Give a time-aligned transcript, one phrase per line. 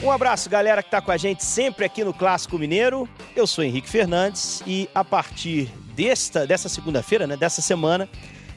[0.00, 3.08] Um abraço, galera que está com a gente sempre aqui no Clássico Mineiro.
[3.34, 8.08] Eu sou Henrique Fernandes e a partir desta, dessa segunda-feira, né, dessa semana,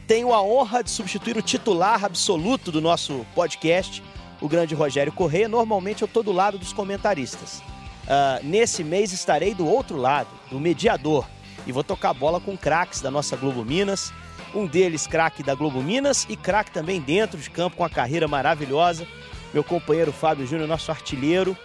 [0.06, 4.04] tenho a honra de substituir o titular absoluto do nosso podcast,
[4.40, 5.48] o grande Rogério Corrêa.
[5.48, 7.58] Normalmente eu estou do lado dos comentaristas.
[7.58, 11.26] Uh, nesse mês estarei do outro lado, do mediador,
[11.66, 14.14] e vou tocar bola com craques da nossa Globo Minas.
[14.54, 18.28] Um deles, craque da Globo Minas e craque também dentro de campo com a carreira
[18.28, 19.08] maravilhosa
[19.54, 21.58] meu companheiro Fábio Júnior, nosso artilheiro,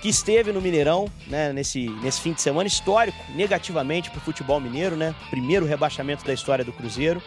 [0.00, 4.60] que esteve no Mineirão né, nesse, nesse fim de semana histórico, negativamente para o futebol
[4.60, 5.14] mineiro, né?
[5.30, 7.22] Primeiro rebaixamento da história do Cruzeiro.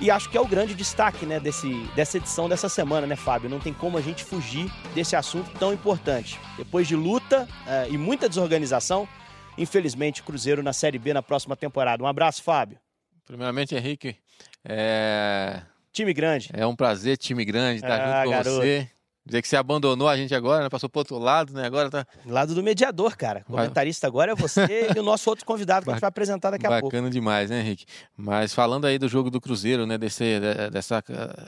[0.00, 3.48] E acho que é o grande destaque né, desse, dessa edição dessa semana, né, Fábio?
[3.48, 6.40] Não tem como a gente fugir desse assunto tão importante.
[6.56, 9.08] Depois de luta uh, e muita desorganização,
[9.56, 12.02] infelizmente, Cruzeiro na Série B na próxima temporada.
[12.02, 12.78] Um abraço, Fábio.
[13.24, 14.16] Primeiramente, Henrique,
[14.64, 15.62] é...
[15.92, 16.50] Time grande.
[16.52, 18.56] É um prazer, time grande, estar ah, junto com garoto.
[18.56, 18.90] você.
[19.24, 20.68] Dizer que você abandonou a gente agora, né?
[20.68, 21.64] Passou pro outro lado, né?
[21.64, 22.04] Agora tá.
[22.26, 23.44] Lado do mediador, cara.
[23.48, 26.50] O comentarista agora é você e o nosso outro convidado que a gente vai apresentar
[26.50, 26.96] daqui a Bacana pouco.
[26.96, 27.84] Bacana demais, né, Henrique?
[28.16, 29.96] Mas falando aí do jogo do Cruzeiro, né?
[29.96, 30.40] Desse,
[30.72, 31.02] dessa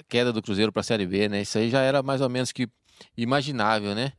[0.08, 1.42] queda do Cruzeiro pra Série B, né?
[1.42, 2.68] Isso aí já era mais ou menos que
[3.16, 4.12] imaginável, né?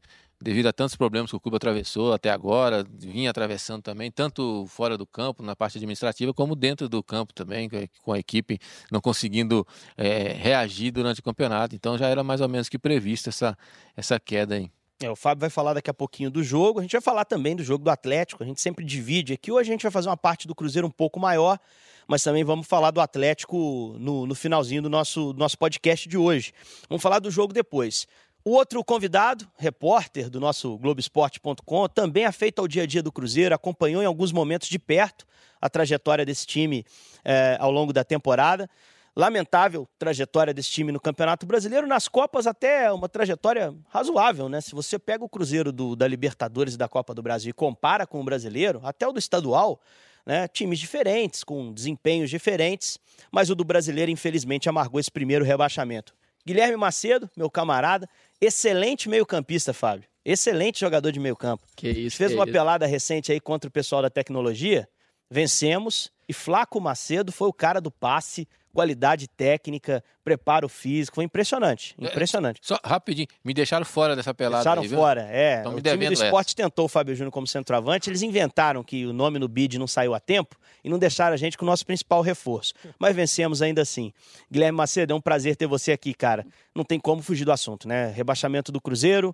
[0.45, 4.95] Devido a tantos problemas que o clube atravessou até agora, vinha atravessando também, tanto fora
[4.95, 7.67] do campo, na parte administrativa, como dentro do campo também,
[8.03, 8.59] com a equipe
[8.91, 9.65] não conseguindo
[9.97, 11.75] é, reagir durante o campeonato.
[11.75, 13.57] Então já era mais ou menos que prevista essa,
[13.97, 14.69] essa queda aí.
[15.01, 17.55] É, o Fábio vai falar daqui a pouquinho do jogo, a gente vai falar também
[17.55, 20.15] do jogo do Atlético, a gente sempre divide aqui, ou a gente vai fazer uma
[20.15, 21.59] parte do Cruzeiro um pouco maior,
[22.07, 26.17] mas também vamos falar do Atlético no, no finalzinho do nosso, do nosso podcast de
[26.17, 26.53] hoje.
[26.87, 28.07] Vamos falar do jogo depois.
[28.47, 33.55] O outro convidado, repórter do nosso Globoesporte.com, também afeito ao dia a dia do Cruzeiro,
[33.55, 35.25] acompanhou em alguns momentos de perto
[35.59, 36.85] a trajetória desse time
[37.23, 38.69] eh, ao longo da temporada.
[39.15, 44.61] Lamentável trajetória desse time no Campeonato Brasileiro, nas Copas até uma trajetória razoável, né?
[44.61, 48.05] Se você pega o Cruzeiro do, da Libertadores e da Copa do Brasil e compara
[48.05, 49.81] com o brasileiro, até o do estadual,
[50.23, 50.47] né?
[50.49, 52.99] Times diferentes, com desempenhos diferentes,
[53.31, 56.13] mas o do brasileiro, infelizmente, amargou esse primeiro rebaixamento.
[56.45, 58.07] Guilherme Macedo, meu camarada,
[58.41, 60.07] excelente meio-campista, Fábio.
[60.23, 61.65] Excelente jogador de meio-campo.
[61.75, 62.17] Que isso.
[62.17, 62.53] Fez que uma isso.
[62.53, 64.87] pelada recente aí contra o pessoal da tecnologia.
[65.29, 66.11] Vencemos.
[66.27, 71.15] E Flaco Macedo foi o cara do passe, qualidade técnica, preparo físico.
[71.15, 71.95] Foi impressionante.
[71.97, 72.59] É, impressionante.
[72.61, 74.63] É, só rapidinho, me deixaram fora dessa pelada.
[74.63, 75.61] Deixaram aí, fora, é.
[75.61, 76.55] Então, o time do esporte essa.
[76.57, 78.09] tentou o Fábio Júnior como centroavante.
[78.09, 81.37] Eles inventaram que o nome no bid não saiu a tempo e não deixaram a
[81.37, 82.73] gente com o nosso principal reforço.
[82.99, 84.11] Mas vencemos ainda assim.
[84.51, 86.45] Guilherme Macedo, é um prazer ter você aqui, cara.
[86.75, 88.11] Não tem como fugir do assunto, né?
[88.11, 89.33] Rebaixamento do Cruzeiro,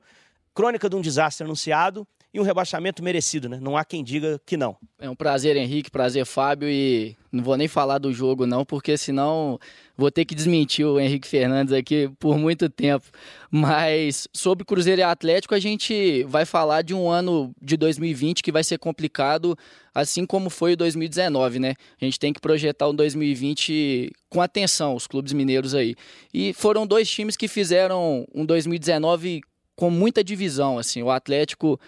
[0.54, 3.60] crônica de um desastre anunciado e um rebaixamento merecido, né?
[3.62, 4.78] Não há quem diga que não.
[4.98, 8.98] É um prazer, Henrique, prazer, Fábio, e não vou nem falar do jogo, não, porque
[8.98, 9.60] senão
[9.98, 13.06] vou ter que desmentir o Henrique Fernandes aqui por muito tempo.
[13.50, 18.52] Mas sobre Cruzeiro e Atlético, a gente vai falar de um ano de 2020 que
[18.52, 19.58] vai ser complicado,
[19.94, 21.76] assim como foi o 2019, né?
[22.02, 25.96] A gente tem que projetar o 2020 com atenção, os clubes mineiros aí.
[26.34, 29.42] E foram dois times que fizeram um 2019
[29.76, 31.02] com muita divisão, assim.
[31.02, 31.80] O Atlético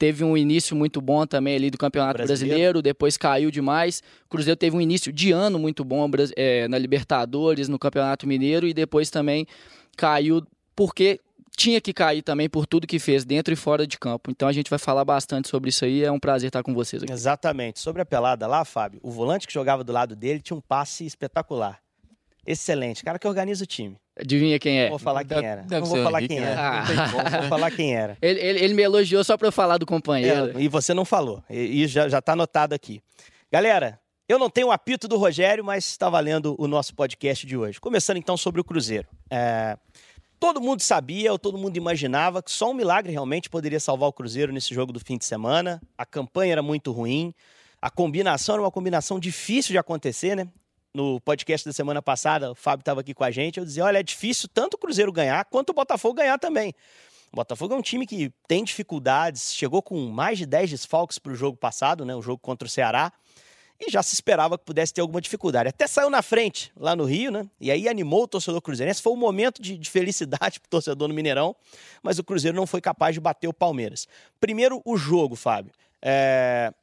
[0.00, 4.02] teve um início muito bom também ali do Campeonato Brasileiro, Brasileiro depois caiu demais.
[4.24, 8.66] O Cruzeiro teve um início de ano muito bom é, na Libertadores, no Campeonato Mineiro
[8.66, 9.46] e depois também
[9.98, 10.42] caiu
[10.74, 11.20] porque
[11.54, 14.30] tinha que cair também por tudo que fez dentro e fora de campo.
[14.30, 16.02] Então a gente vai falar bastante sobre isso aí.
[16.02, 17.12] É um prazer estar com vocês aqui.
[17.12, 17.78] Exatamente.
[17.78, 21.04] Sobre a pelada lá, Fábio, o volante que jogava do lado dele tinha um passe
[21.04, 21.78] espetacular.
[22.46, 23.04] Excelente.
[23.04, 23.98] Cara que organiza o time.
[24.20, 24.88] Adivinha quem é?
[24.88, 25.62] Vou falar quem era.
[25.62, 26.60] Deve não vou falar quem era.
[26.60, 27.40] Ah.
[27.40, 28.18] Vou falar quem era.
[28.20, 30.58] Ele, ele, ele me elogiou só para eu falar do companheiro.
[30.58, 31.42] É, e você não falou.
[31.48, 33.00] E, e já, já tá anotado aqui.
[33.50, 33.98] Galera,
[34.28, 37.80] eu não tenho o apito do Rogério, mas está valendo o nosso podcast de hoje.
[37.80, 39.08] Começando então sobre o Cruzeiro.
[39.30, 39.76] É,
[40.38, 44.12] todo mundo sabia, ou todo mundo imaginava que só um milagre realmente poderia salvar o
[44.12, 45.80] Cruzeiro nesse jogo do fim de semana.
[45.96, 47.34] A campanha era muito ruim.
[47.82, 50.46] A combinação era uma combinação difícil de acontecer, né?
[50.94, 53.98] No podcast da semana passada, o Fábio estava aqui com a gente, eu dizia, olha,
[53.98, 56.74] é difícil tanto o Cruzeiro ganhar quanto o Botafogo ganhar também.
[57.32, 61.32] O Botafogo é um time que tem dificuldades, chegou com mais de 10 desfalques para
[61.32, 63.12] o jogo passado, né, o jogo contra o Ceará,
[63.80, 65.70] e já se esperava que pudesse ter alguma dificuldade.
[65.70, 67.48] Até saiu na frente lá no Rio, né?
[67.58, 69.00] E aí animou o torcedor cruzeirense.
[69.00, 71.56] Foi um momento de, de felicidade para o torcedor no Mineirão,
[72.02, 74.06] mas o Cruzeiro não foi capaz de bater o Palmeiras.
[74.38, 75.72] Primeiro, o jogo, Fábio.
[76.02, 76.74] É...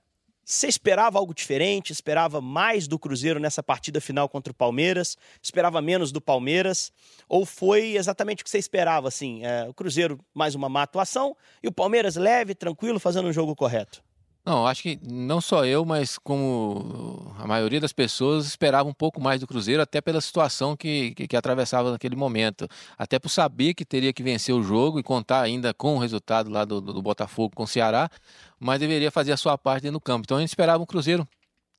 [0.50, 1.92] Você esperava algo diferente?
[1.92, 5.18] Esperava mais do Cruzeiro nessa partida final contra o Palmeiras?
[5.44, 6.90] Esperava menos do Palmeiras?
[7.28, 9.10] Ou foi exatamente o que você esperava?
[9.10, 13.34] Assim, é, o Cruzeiro mais uma má atuação e o Palmeiras leve, tranquilo, fazendo um
[13.34, 14.02] jogo correto?
[14.48, 19.20] Não, acho que não só eu, mas como a maioria das pessoas esperava um pouco
[19.20, 22.66] mais do Cruzeiro, até pela situação que, que, que atravessava naquele momento.
[22.98, 26.50] Até por saber que teria que vencer o jogo e contar ainda com o resultado
[26.50, 28.10] lá do, do Botafogo com o Ceará,
[28.58, 30.24] mas deveria fazer a sua parte no campo.
[30.24, 31.28] Então a gente esperava um Cruzeiro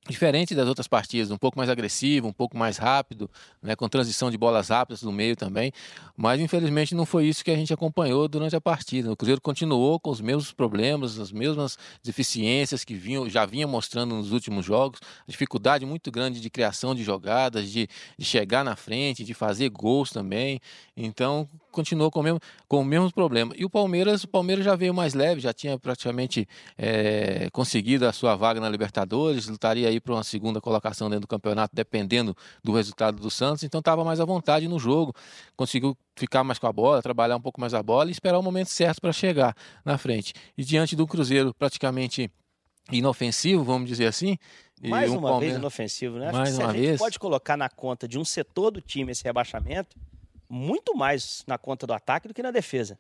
[0.09, 3.31] diferente das outras partidas, um pouco mais agressivo, um pouco mais rápido,
[3.63, 5.73] né, com transição de bolas rápidas no meio também,
[6.17, 9.13] mas infelizmente não foi isso que a gente acompanhou durante a partida.
[9.13, 14.15] O Cruzeiro continuou com os mesmos problemas, as mesmas deficiências que vinham, já vinha mostrando
[14.15, 19.25] nos últimos jogos, dificuldade muito grande de criação de jogadas, de, de chegar na frente,
[19.25, 20.61] de fazer gols também.
[20.97, 23.55] Então continuou com o mesmo, com o mesmo problema.
[23.57, 28.13] E o Palmeiras, o Palmeiras já veio mais leve, já tinha praticamente é, conseguido a
[28.13, 32.73] sua vaga na Libertadores, lutaria aí para uma segunda colocação dentro do campeonato, dependendo do
[32.73, 33.63] resultado do Santos.
[33.63, 35.13] Então estava mais à vontade no jogo,
[35.57, 38.43] conseguiu ficar mais com a bola, trabalhar um pouco mais a bola e esperar o
[38.43, 39.55] momento certo para chegar
[39.85, 40.33] na frente.
[40.57, 42.31] E diante do Cruzeiro praticamente
[42.91, 44.39] inofensivo, vamos dizer assim.
[44.83, 45.55] Mais um uma Palmeiras...
[45.55, 46.29] vez inofensivo, né?
[46.29, 46.99] Acho mais que se uma a gente vez.
[46.99, 49.97] pode colocar na conta de um setor do time esse rebaixamento,
[50.49, 52.99] muito mais na conta do ataque do que na defesa.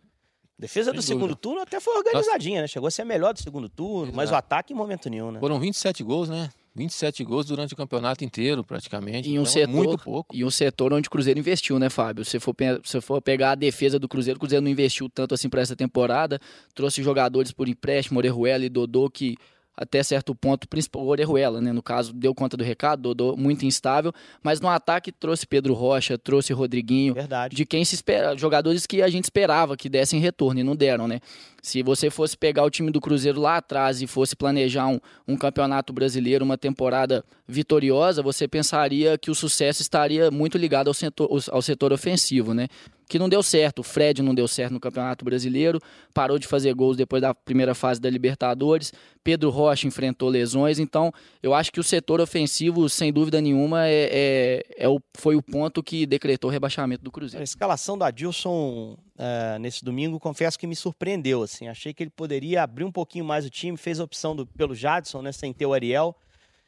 [0.58, 2.66] Defesa do segundo turno até foi organizadinha, né?
[2.66, 4.44] Chegou a ser melhor do segundo turno, mas o Exato.
[4.44, 5.38] ataque em momento nenhum, né?
[5.38, 6.50] Foram 27 gols, né?
[6.78, 9.28] 27 gols durante o campeonato inteiro, praticamente.
[9.28, 10.34] E um Então, setor, muito pouco.
[10.34, 12.24] E um setor onde o Cruzeiro investiu, né, Fábio?
[12.24, 12.54] Se for,
[12.84, 15.76] se for pegar a defesa do Cruzeiro, o Cruzeiro não investiu tanto assim para essa
[15.76, 16.40] temporada.
[16.74, 19.36] Trouxe jogadores por empréstimo, Orejuela e Dodô, que
[19.78, 21.72] até certo ponto, principal Orejuela, né?
[21.72, 24.12] No caso, deu conta do recado, Dodô muito instável.
[24.42, 27.14] Mas no ataque trouxe Pedro Rocha, trouxe Rodriguinho.
[27.14, 27.54] Verdade.
[27.54, 31.06] De quem se espera, jogadores que a gente esperava que dessem retorno e não deram,
[31.06, 31.20] né?
[31.68, 35.36] Se você fosse pegar o time do Cruzeiro lá atrás e fosse planejar um, um
[35.36, 41.28] campeonato brasileiro, uma temporada vitoriosa, você pensaria que o sucesso estaria muito ligado ao setor,
[41.50, 42.68] ao setor ofensivo, né?
[43.06, 43.80] Que não deu certo.
[43.80, 45.78] O Fred não deu certo no Campeonato Brasileiro,
[46.14, 48.92] parou de fazer gols depois da primeira fase da Libertadores.
[49.24, 51.12] Pedro Rocha enfrentou lesões, então
[51.42, 55.42] eu acho que o setor ofensivo, sem dúvida nenhuma, é, é- é o, foi o
[55.42, 57.44] ponto que decretou o rebaixamento do A Cruzeiro.
[57.44, 61.42] escalação do Adilson eh, nesse domingo, confesso que me surpreendeu.
[61.42, 61.68] Assim.
[61.68, 64.74] Achei que ele poderia abrir um pouquinho mais o time, fez a opção do- pelo
[64.74, 66.16] Jadson, né, sem ter o Ariel.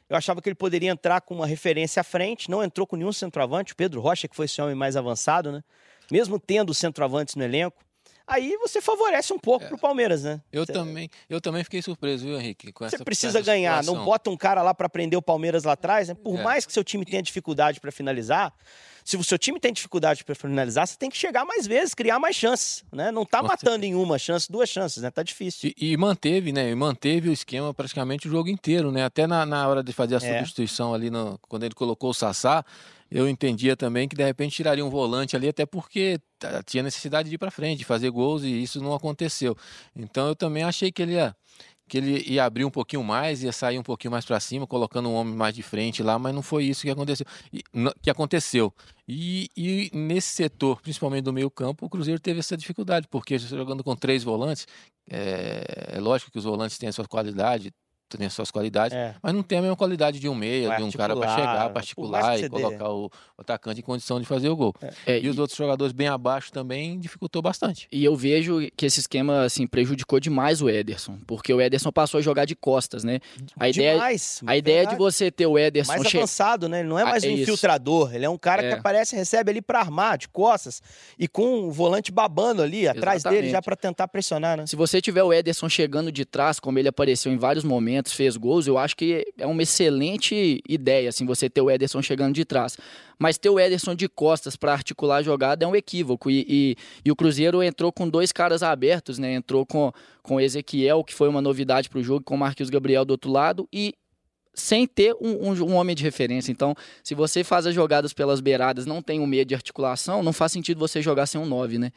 [0.09, 3.13] Eu achava que ele poderia entrar com uma referência à frente, não entrou com nenhum
[3.13, 3.71] centroavante.
[3.71, 5.63] O Pedro Rocha, que foi esse homem mais avançado, né?
[6.11, 7.81] Mesmo tendo centroavantes no elenco.
[8.31, 10.41] Aí você favorece um pouco pro Palmeiras, né?
[10.53, 12.71] Eu Cê- também, eu também fiquei surpreso, viu, Henrique?
[12.71, 16.07] Com Você precisa ganhar, não bota um cara lá para prender o Palmeiras lá atrás,
[16.07, 16.13] né?
[16.15, 16.43] Por É.
[16.43, 18.53] mais que seu time tenha dificuldade para finalizar,
[19.03, 22.19] se o seu time tem dificuldade para finalizar, você tem que chegar mais vezes, criar
[22.19, 23.11] mais chances, né?
[23.11, 25.11] Não tá matando em uma chance, duas chances, né?
[25.11, 25.71] Tá difícil.
[25.77, 26.69] E, e manteve, né?
[26.69, 29.03] E manteve o esquema praticamente o jogo inteiro, né?
[29.03, 30.37] Até na, na hora de fazer a É.
[30.37, 32.63] substituição ali, no, quando ele colocou o Sassá,
[33.11, 36.19] eu entendia também que de repente tiraria um volante ali, até porque
[36.65, 39.55] tinha necessidade de ir para frente, de fazer gols, e isso não aconteceu.
[39.95, 41.35] Então eu também achei que ele ia,
[41.89, 45.09] que ele ia abrir um pouquinho mais, ia sair um pouquinho mais para cima, colocando
[45.09, 47.25] um homem mais de frente lá, mas não foi isso que aconteceu.
[47.51, 47.61] E-
[48.01, 48.73] que aconteceu.
[49.07, 53.83] E, e nesse setor, principalmente do meio campo, o Cruzeiro teve essa dificuldade, porque jogando
[53.83, 54.65] com três volantes,
[55.09, 57.73] é, é lógico que os volantes têm a sua qualidade,
[58.19, 59.15] as suas qualidades, É.
[59.21, 61.53] mas não tem a mesma qualidade de um meia, de um cara para chegar, por
[61.53, 62.49] para mais articular que e dê.
[62.49, 64.73] colocar o, o atacante em condição de fazer o gol.
[65.05, 67.87] É, E os outros jogadores bem abaixo também dificultou bastante.
[67.91, 72.17] E eu vejo que esse esquema assim prejudicou demais o Ederson, porque o Ederson passou
[72.17, 73.19] a jogar de costas, né?
[73.59, 76.79] A ideia, Demais, a ideia de você ter o Ederson mais che- avançado, né?
[76.79, 78.73] Ele não é Ah, mais um é infiltrador, ele é um cara que É.
[78.73, 80.81] aparece, recebe ali para armar de costas
[81.19, 83.51] e com o volante babando ali atrás dele Exatamente.
[83.51, 84.65] já para tentar pressionar, né?
[84.65, 88.37] Se você tiver o Ederson chegando de trás, como ele apareceu em vários momentos, fez
[88.37, 92.45] gols, eu acho que é uma excelente ideia, assim, você ter o Ederson chegando de
[92.45, 92.77] trás.
[93.19, 96.29] Mas ter o Ederson de costas para articular a jogada é um equívoco.
[96.31, 99.33] E, e- e o Cruzeiro entrou com dois caras abertos, né?
[99.33, 99.91] Entrou com,
[100.23, 103.29] com Ezequiel, que foi uma novidade para o jogo, com o Marquinhos Gabriel do outro
[103.31, 103.93] lado, e
[104.53, 106.51] sem ter um, um- um homem de referência.
[106.51, 110.33] Então, se você faz as jogadas pelas beiradas, não tem um meio de articulação, não
[110.33, 111.91] faz sentido você jogar sem um 9, né?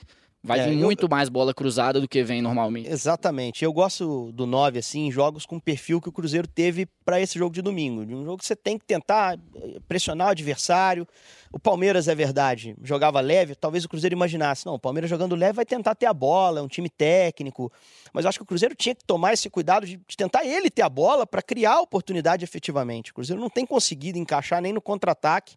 [0.46, 2.86] Vai É, vir eu- muito mais bola cruzada do que vem normalmente.
[2.90, 3.64] Exatamente.
[3.64, 7.18] Eu gosto do 9, assim, em jogos com o perfil que o Cruzeiro teve para
[7.18, 8.04] esse jogo de domingo.
[8.04, 11.08] De um jogo que você tem que tentar eh, pressionar o adversário.
[11.50, 13.54] O Palmeiras, é verdade, jogava leve.
[13.54, 16.62] Talvez o Cruzeiro imaginasse, não, o Palmeiras jogando leve vai tentar ter a bola, é
[16.62, 17.72] um time técnico.
[18.12, 20.68] Mas eu acho que o Cruzeiro tinha que tomar esse cuidado de, de tentar ele
[20.68, 23.12] ter a bola para criar a oportunidade efetivamente.
[23.12, 25.56] O Cruzeiro não tem conseguido encaixar nem no contra-ataque.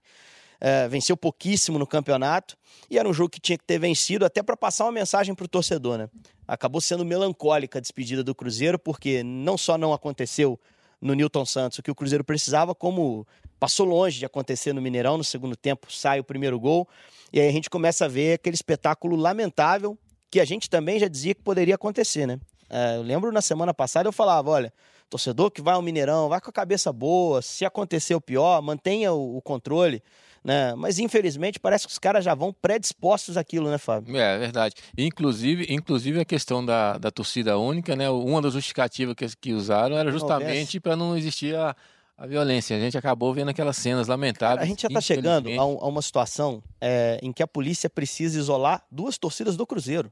[0.60, 2.58] É, venceu pouquíssimo no campeonato
[2.90, 5.46] e era um jogo que tinha que ter vencido até para passar uma mensagem para
[5.46, 6.10] o torcedor, né?
[6.48, 10.60] Acabou sendo melancólica a despedida do Cruzeiro porque não só não aconteceu
[11.00, 13.28] no Newton Santos o que o Cruzeiro precisava, como
[13.60, 16.88] passou longe de acontecer no Mineirão no segundo tempo, sai o primeiro gol
[17.32, 19.98] e aí a gente começa a ver aquele espetáculo lamentável
[20.32, 22.40] que a gente também já dizia que poderia acontecer, né?
[22.70, 24.74] É, eu lembro na semana passada eu falava, olha,
[25.10, 29.14] Torcedor que vai ao Mineirão, vai com a cabeça boa, se acontecer o pior, mantenha
[29.14, 30.04] o controle.
[30.48, 30.74] Né?
[30.76, 34.16] Mas infelizmente parece que os caras já vão predispostos àquilo, né, Fábio?
[34.16, 34.76] É, é verdade.
[34.98, 38.10] Inclusive, inclusive a questão da, da torcida única, né?
[38.10, 41.76] Uma das justificativas que, que usaram era justamente para não existir a,
[42.18, 42.78] a violência.
[42.78, 44.62] A gente acabou vendo aquelas cenas lamentáveis.
[44.62, 47.90] a gente já está chegando a, um, a, uma situação é, em que a polícia
[47.90, 50.10] precisa isolar duas torcidas do Cruzeiro.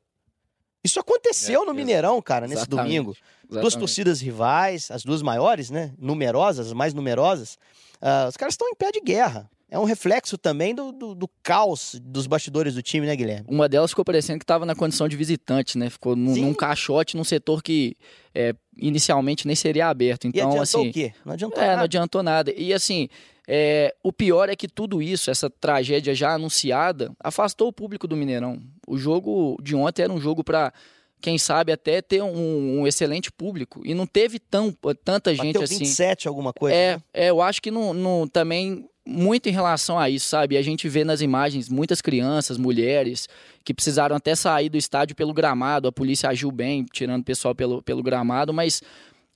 [0.83, 3.11] Isso aconteceu é, no Mineirão, cara, nesse exatamente, domingo.
[3.11, 3.61] Exatamente.
[3.61, 5.93] Duas torcidas rivais, as duas maiores, né?
[5.97, 7.57] Numerosas, as mais numerosas.
[8.01, 11.29] Uh, os caras estão em pé de guerra é um reflexo também do, do, do,
[11.41, 13.45] caos dos bastidores do time, né, Guilherme?
[13.49, 15.89] Uma delas ficou parecendo que estava na condição de visitante, né?
[15.89, 17.97] Ficou num, num caixote, num setor que
[18.33, 20.27] é, inicialmente nem seria aberto.
[20.27, 20.89] Então, assim.
[20.89, 21.13] o quê?
[21.25, 21.77] Não adiantou é, nada.
[21.77, 22.53] não adiantou nada.
[22.55, 23.09] E assim.
[23.47, 28.17] É, o pior é que tudo isso, essa tragédia já anunciada, afastou o público do
[28.17, 28.59] Mineirão.
[28.87, 30.73] O jogo de ontem era um jogo para
[31.21, 33.81] quem sabe até ter um, um, excelente público.
[33.83, 34.71] E não teve tão,
[35.03, 35.77] tanta Bateu gente 27, assim.
[35.79, 36.75] 27 alguma coisa.
[36.75, 37.03] É, né?
[37.13, 40.57] é eu acho que não, não, também muito em relação a isso, sabe?
[40.57, 43.29] A gente vê nas imagens muitas crianças, mulheres,
[43.63, 45.87] que precisaram até sair do estádio pelo gramado.
[45.87, 48.81] A polícia agiu bem, tirando o pessoal pelo, pelo gramado, mas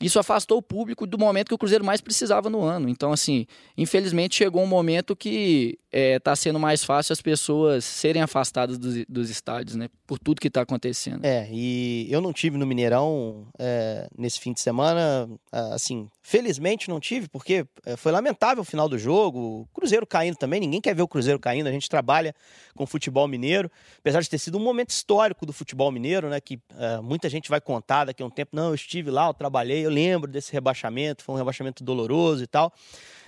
[0.02, 2.88] isso afastou o público do momento que o Cruzeiro mais precisava no ano.
[2.88, 3.46] Então, assim,
[3.78, 9.06] infelizmente chegou um momento que está é, sendo mais fácil as pessoas serem afastadas dos,
[9.08, 9.90] dos estádios, né?
[10.06, 11.26] Por tudo que está acontecendo.
[11.26, 17.00] É, e eu não tive no Mineirão é, nesse fim de semana, assim, felizmente não
[17.00, 20.94] tive, porque é, foi lamentável o final do jogo, o Cruzeiro caindo também, ninguém quer
[20.94, 22.36] ver o Cruzeiro caindo, a gente trabalha
[22.76, 26.40] com futebol mineiro, apesar de ter sido um momento histórico do futebol mineiro, né?
[26.40, 29.34] Que é, muita gente vai contar daqui a um tempo, não, eu estive lá, eu
[29.34, 32.72] trabalhei, eu lembro desse rebaixamento, foi um rebaixamento doloroso e tal.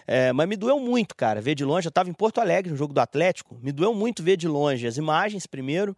[0.08, 1.88] É, mas me doeu muito, cara, ver de longe.
[1.88, 3.58] Eu estava em Porto Alegre, no jogo do Atlético.
[3.62, 5.96] Me doeu muito ver de longe as imagens, primeiro,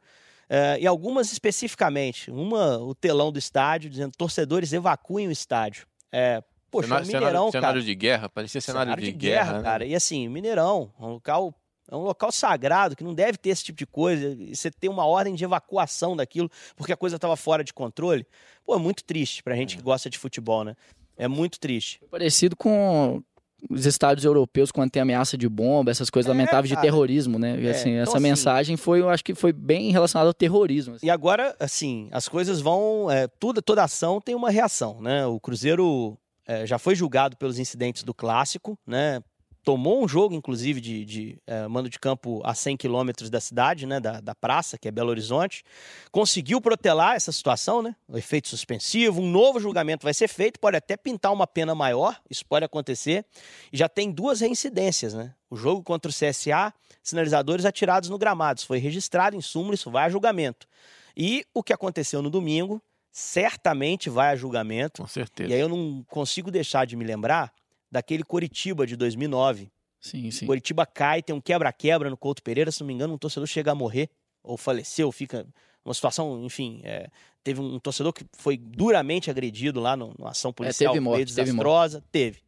[0.50, 2.30] é, e algumas especificamente.
[2.30, 5.88] Uma, o telão do estádio, dizendo torcedores evacuem o estádio.
[6.12, 7.62] É, poxa, cenário, Mineirão, cenário, cara.
[7.62, 9.64] Cenário de guerra, parecia cenário, cenário de, de, guerra, guerra né?
[9.64, 9.86] cara.
[9.86, 11.54] E assim, Mineirão, um local
[11.90, 14.36] é um local sagrado que não deve ter esse tipo de coisa.
[14.40, 18.26] E você ter uma ordem de evacuação daquilo porque a coisa estava fora de controle.
[18.66, 19.78] Pô, é muito triste pra gente é.
[19.78, 20.76] que gosta de futebol, né?
[21.18, 22.00] É muito triste.
[22.10, 23.22] Parecido com
[23.70, 26.82] os estádios europeus quando tem ameaça de bomba, essas coisas é, lamentáveis cara.
[26.82, 27.62] de terrorismo, né?
[27.64, 30.96] É, assim, então, essa assim, mensagem foi, eu acho que foi bem relacionada ao terrorismo.
[30.96, 31.06] Assim.
[31.06, 33.10] E agora, assim, as coisas vão.
[33.10, 35.26] É, tudo, toda ação tem uma reação, né?
[35.26, 36.18] O Cruzeiro
[36.48, 39.22] é, já foi julgado pelos incidentes do clássico, né?
[39.64, 43.86] Tomou um jogo, inclusive, de, de é, mando de campo a 100 quilômetros da cidade,
[43.86, 45.64] né, da, da praça, que é Belo Horizonte.
[46.12, 47.96] Conseguiu protelar essa situação, né?
[48.08, 52.20] O efeito suspensivo, um novo julgamento vai ser feito, pode até pintar uma pena maior,
[52.30, 53.26] isso pode acontecer.
[53.72, 55.34] E já tem duas reincidências, né?
[55.50, 58.60] O jogo contra o CSA, sinalizadores atirados no gramado.
[58.60, 60.68] Isso foi registrado em súmula, isso vai a julgamento.
[61.16, 65.04] E o que aconteceu no domingo, certamente vai a julgamento.
[65.04, 65.50] Com certeza.
[65.50, 67.54] E aí eu não consigo deixar de me lembrar
[67.94, 69.72] daquele Coritiba de 2009.
[70.02, 70.48] Sim, sim.
[70.48, 73.72] Coritiba cai, tem um quebra-quebra no Couto Pereira, se não me engano, um torcedor chega
[73.72, 74.10] a morrer,
[74.44, 75.46] ou faleceu, fica
[75.86, 77.08] uma situação, enfim, é,
[77.44, 81.26] teve um torcedor que foi duramente agredido lá no, numa ação policial é, teve morte,
[81.26, 82.44] desastrosa, teve, teve.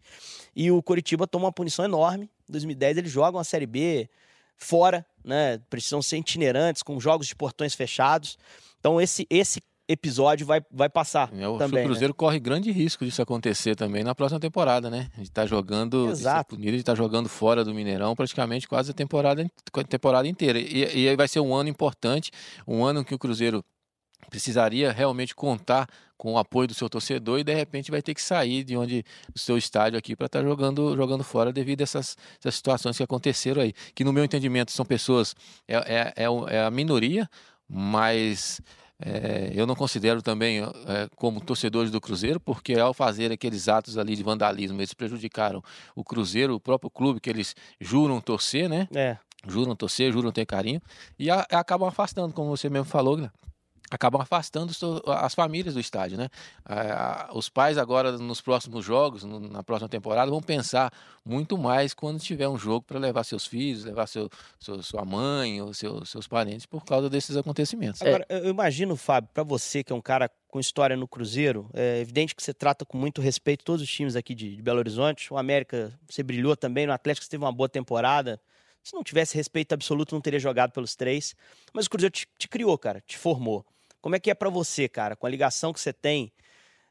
[0.55, 2.29] E o Coritiba toma uma punição enorme.
[2.49, 4.09] Em 2010 eles jogam a Série B
[4.57, 5.59] fora, né?
[5.69, 8.37] Precisam ser itinerantes, com jogos de portões fechados.
[8.79, 11.31] Então esse, esse episódio vai, vai passar.
[11.31, 11.85] O também, né?
[11.85, 12.17] Cruzeiro né?
[12.17, 15.09] corre grande risco disso acontecer também na próxima temporada, né?
[15.15, 16.09] A gente tá jogando.
[16.09, 16.55] Exato.
[16.55, 19.45] A gente tá jogando fora do Mineirão praticamente quase a temporada,
[19.87, 20.59] temporada inteira.
[20.59, 22.31] E, e aí vai ser um ano importante,
[22.67, 23.63] um ano que o Cruzeiro
[24.29, 25.87] precisaria realmente contar
[26.17, 29.03] com o apoio do seu torcedor e de repente vai ter que sair de onde
[29.31, 32.97] do seu estádio aqui para estar tá jogando jogando fora devido a essas, essas situações
[32.97, 35.35] que aconteceram aí que no meu entendimento são pessoas
[35.67, 37.29] é, é, é, é a minoria
[37.67, 38.61] mas
[38.99, 43.97] é, eu não considero também é, como torcedores do Cruzeiro, porque ao fazer aqueles atos
[43.97, 45.61] ali de vandalismo, eles prejudicaram
[45.95, 48.87] o Cruzeiro, o próprio clube que eles juram torcer, né?
[48.95, 49.17] É.
[49.47, 50.81] Juram torcer, juram ter carinho,
[51.19, 53.33] e a, acabam afastando, como você mesmo falou, Guilherme
[53.91, 54.73] acabam afastando
[55.07, 56.29] as famílias do estádio, né?
[57.33, 60.91] Os pais agora nos próximos jogos, na próxima temporada, vão pensar
[61.23, 65.61] muito mais quando tiver um jogo para levar seus filhos, levar seu, seu, sua mãe
[65.61, 68.01] ou seu, seus parentes por causa desses acontecimentos.
[68.01, 71.99] Agora, eu imagino, Fábio, para você que é um cara com história no Cruzeiro, é
[71.99, 75.31] evidente que você trata com muito respeito todos os times aqui de, de Belo Horizonte.
[75.33, 78.39] O América, você brilhou também, no Atlético você teve uma boa temporada.
[78.83, 81.35] Se não tivesse respeito absoluto, não teria jogado pelos três.
[81.73, 83.65] Mas o Cruzeiro te, te criou, cara, te formou.
[84.05, 86.31] Como é que é para você, cara, com a ligação que você tem,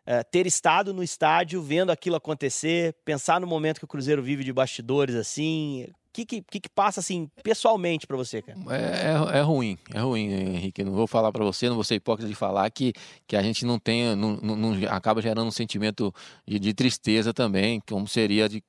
[0.05, 4.43] é, ter estado no estádio, vendo aquilo acontecer, pensar no momento que o Cruzeiro vive
[4.43, 5.87] de bastidores assim?
[6.15, 8.57] que, que, que, que passa, assim, pessoalmente para você, cara?
[8.71, 10.85] É, é, é, ruim, é ruim, Henrique.
[10.85, 12.93] Não vou falar para você, não vou ser hipócrita de falar que,
[13.27, 16.15] que a gente não tem, não, não, não acaba gerando um sentimento
[16.47, 18.63] de, de, tristeza também, como seria de,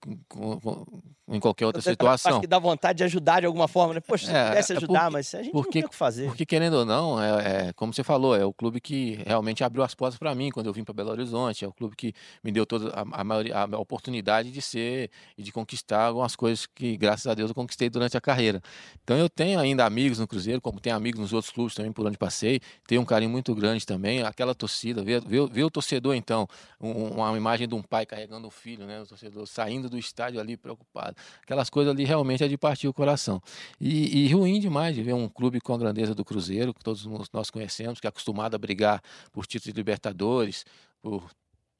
[1.27, 2.33] em qualquer outra situação.
[2.33, 3.99] Acho que dá vontade de ajudar de alguma forma, né?
[3.99, 5.95] Poxa, se é, pudesse é ajudar, porque, mas a gente porque, não tem o que
[5.95, 6.27] fazer.
[6.27, 9.83] Porque, querendo ou não, é, é, como você falou, é o clube que realmente abriu
[9.83, 12.13] as portas para mim quando eu vim para Belo Horizonte, é o clube que
[12.43, 16.65] me deu toda a, a, maioria, a oportunidade de ser e de conquistar algumas coisas
[16.65, 18.61] que, graças a Deus, eu conquistei durante a carreira.
[19.03, 22.05] Então eu tenho ainda amigos no Cruzeiro, como tenho amigos nos outros clubes também por
[22.05, 26.15] onde passei, tenho um carinho muito grande também, aquela torcida, ver, ver, ver o torcedor
[26.15, 26.47] então,
[26.79, 30.39] um, uma imagem de um pai carregando um filho, né, o torcedor saindo do estádio
[30.39, 33.41] ali preocupado, aquelas coisas ali realmente é de partir o coração.
[33.79, 37.05] E, e ruim demais de ver um clube com a grandeza do Cruzeiro, que todos
[37.31, 40.65] nós conhecemos, que é acostumado a brigar por títulos de Libertadores,
[41.01, 41.29] por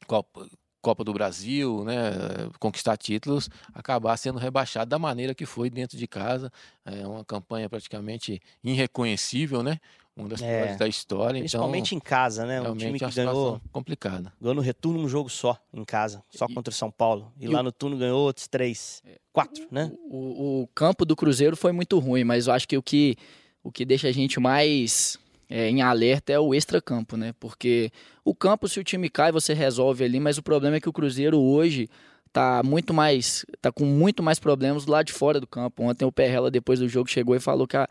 [0.08, 0.48] Copa,
[0.86, 2.12] Copa do Brasil, né,
[2.60, 6.52] conquistar títulos, acabar sendo rebaixado da maneira que foi dentro de casa.
[6.86, 9.80] É uma campanha praticamente irreconhecível, né?
[10.16, 11.38] Uma das é, piores da história.
[11.38, 12.62] Então principalmente então, em casa, né?
[12.62, 13.60] Um time que ganhou.
[13.72, 14.32] complicada.
[14.40, 17.34] Ganhou no retorno um jogo só, em casa, só e, contra o São Paulo.
[17.38, 19.92] E, e lá o, no turno ganhou outros três, é, quatro, né?
[20.10, 23.18] O, o, campo do Cruzeiro foi muito ruim, mas eu acho que o que,
[23.62, 25.20] o que deixa a gente mais
[25.50, 27.34] é, em alerta é o extra-campo, né?
[27.38, 27.92] Porque
[28.24, 30.94] o campo, se o time cai, você resolve ali, mas o problema é que o
[30.94, 31.90] Cruzeiro hoje
[32.32, 33.46] tá muito mais.
[33.62, 35.84] tá com muito mais problemas do lado de fora do campo.
[35.84, 37.88] Ontem o Perrella, depois do jogo, chegou e falou que a,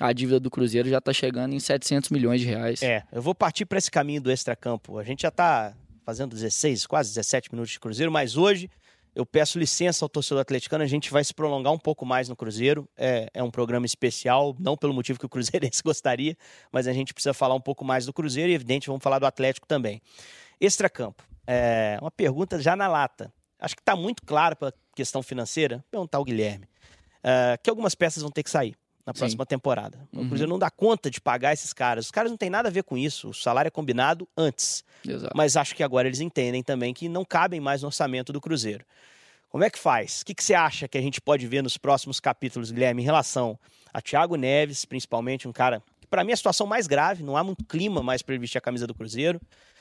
[0.00, 2.82] a dívida do Cruzeiro já está chegando em 700 milhões de reais.
[2.82, 4.98] É, eu vou partir para esse caminho do extra-campo.
[4.98, 5.74] A gente já está
[6.04, 8.70] fazendo 16, quase 17 minutos de Cruzeiro, mas hoje
[9.14, 12.36] eu peço licença ao torcedor atleticano, a gente vai se prolongar um pouco mais no
[12.36, 12.88] Cruzeiro.
[12.96, 16.36] É, é um programa especial, não pelo motivo que o Cruzeirense gostaria,
[16.70, 19.26] mas a gente precisa falar um pouco mais do Cruzeiro e, evidente, vamos falar do
[19.26, 20.00] Atlético também.
[20.60, 21.24] Extracampo.
[21.46, 23.32] É uma pergunta já na lata.
[23.58, 25.84] Acho que está muito claro para a questão financeira.
[25.90, 26.68] Perguntar ao Guilherme.
[27.22, 28.76] É, que algumas peças vão ter que sair
[29.08, 29.48] na próxima Sim.
[29.48, 30.06] temporada.
[30.12, 30.28] O uhum.
[30.28, 32.04] Cruzeiro não dá conta de pagar esses caras.
[32.04, 33.30] Os caras não têm nada a ver com isso.
[33.30, 34.84] O salário é combinado antes.
[35.02, 35.34] Exato.
[35.34, 38.84] Mas acho que agora eles entendem também que não cabem mais no orçamento do Cruzeiro.
[39.48, 40.20] Como é que faz?
[40.20, 43.04] O que, que você acha que a gente pode ver nos próximos capítulos, Guilherme, em
[43.06, 43.58] relação
[43.94, 47.34] a Thiago Neves, principalmente um cara que para mim é a situação mais grave, não
[47.34, 49.40] há muito clima mais para ele vestir a camisa do Cruzeiro.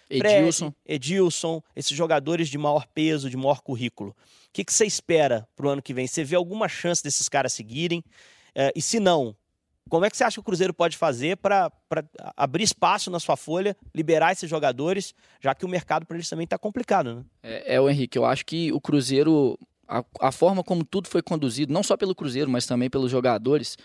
[0.09, 0.71] Edilson.
[0.71, 4.11] Fred, Edilson, esses jogadores de maior peso, de maior currículo.
[4.11, 4.15] O
[4.53, 6.07] que, que você espera para o ano que vem?
[6.07, 8.01] Você vê alguma chance desses caras seguirem?
[8.59, 9.35] É, e se não,
[9.87, 11.71] como é que você acha que o Cruzeiro pode fazer para
[12.35, 16.45] abrir espaço na sua folha, liberar esses jogadores, já que o mercado para eles também
[16.45, 17.25] está complicado, né?
[17.43, 21.21] É, é, o Henrique, eu acho que o Cruzeiro, a, a, forma como tudo foi
[21.21, 23.77] conduzido, não só pelo Cruzeiro, mas também pelos jogadores,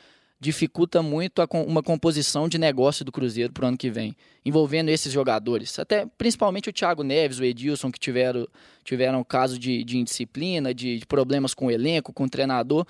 [0.43, 5.13] dificulta muito uma composição de negócio do Cruzeiro para o ano que vem, envolvendo esses
[5.13, 5.79] jogadores.
[5.79, 8.49] Até principalmente o Thiago Neves, o Edilson, que tiveram,
[8.83, 12.85] tiveram caso de, de indisciplina, de, de, problemas com o elenco, com o treinador.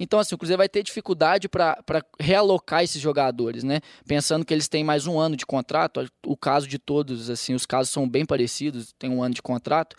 [0.00, 1.80] Então, assim, o Cruzeiro vai ter dificuldade para
[2.18, 3.80] realocar esses jogadores, né?
[4.04, 7.64] Pensando que eles têm mais um ano de contrato, o caso de todos, assim, os
[7.64, 9.94] casos são bem parecidos, tem um ano de contrato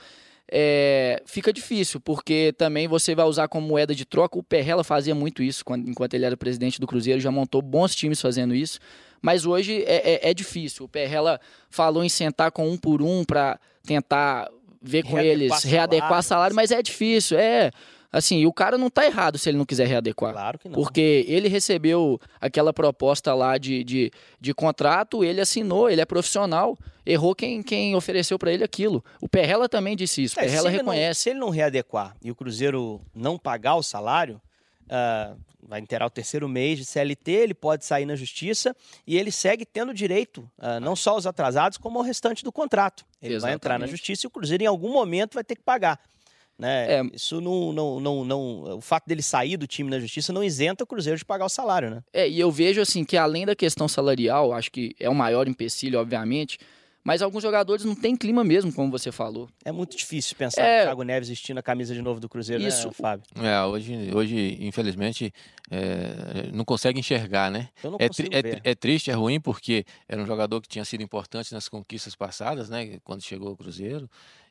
[0.50, 4.40] é, fica difícil, porque também você vai usar como moeda de troca.
[4.40, 7.94] O Perrella fazia muito isso quando, enquanto ele era presidente do Cruzeiro, já montou bons
[7.94, 8.80] times fazendo isso.
[9.22, 10.86] Mas hoje é, é, é difícil.
[10.86, 14.50] O Perrella falou em sentar com um por um para tentar
[14.82, 17.38] ver com readequar eles, salário, readequar salário, mas é difícil.
[17.38, 17.72] É.
[18.12, 20.34] Assim, o cara não tá errado se ele não quiser readequar.
[20.34, 20.76] Claro que não.
[20.76, 26.78] Porque ele recebeu aquela proposta lá de, de, de contrato, ele assinou, ele é profissional.
[27.06, 29.04] Errou quem, quem ofereceu para ele aquilo.
[29.22, 30.40] O Perrella também disse isso.
[30.40, 31.08] É, Perrella se reconhece.
[31.08, 34.42] Não, se ele não readequar e o Cruzeiro não pagar o salário,
[34.88, 39.32] uh, vai inteirar o terceiro mês de CLT, ele pode sair na justiça e ele
[39.32, 43.06] segue tendo direito, uh, não só aos atrasados, como ao restante do contrato.
[43.22, 43.42] Ele Exatamente.
[43.42, 46.00] vai entrar na justiça e o Cruzeiro em algum momento vai ter que pagar.
[46.58, 46.96] Né?
[46.96, 47.02] É.
[47.14, 48.78] Isso não, não, não, não.
[48.78, 51.50] O fato dele sair do time na justiça não isenta o Cruzeiro de pagar o
[51.50, 52.04] salário, né?
[52.12, 55.48] É, e eu vejo assim que além da questão salarial, acho que é o maior
[55.48, 56.58] empecilho, obviamente.
[57.08, 59.48] Mas alguns jogadores não têm clima mesmo, como você falou.
[59.64, 60.82] É muito difícil pensar é...
[60.82, 62.88] o Thiago Neves vestindo a camisa de novo do Cruzeiro, né, Isso.
[62.88, 63.26] né, Fábio?
[63.42, 65.34] É, hoje, hoje infelizmente,
[65.72, 67.70] é, não consegue enxergar, né?
[67.82, 71.02] Eu não é, é, é, triste, é ruim, porque era um jogador que tinha sido
[71.02, 73.00] importante nas conquistas passadas, né?
[73.06, 74.10] Quando chegou ao Cruzeiro.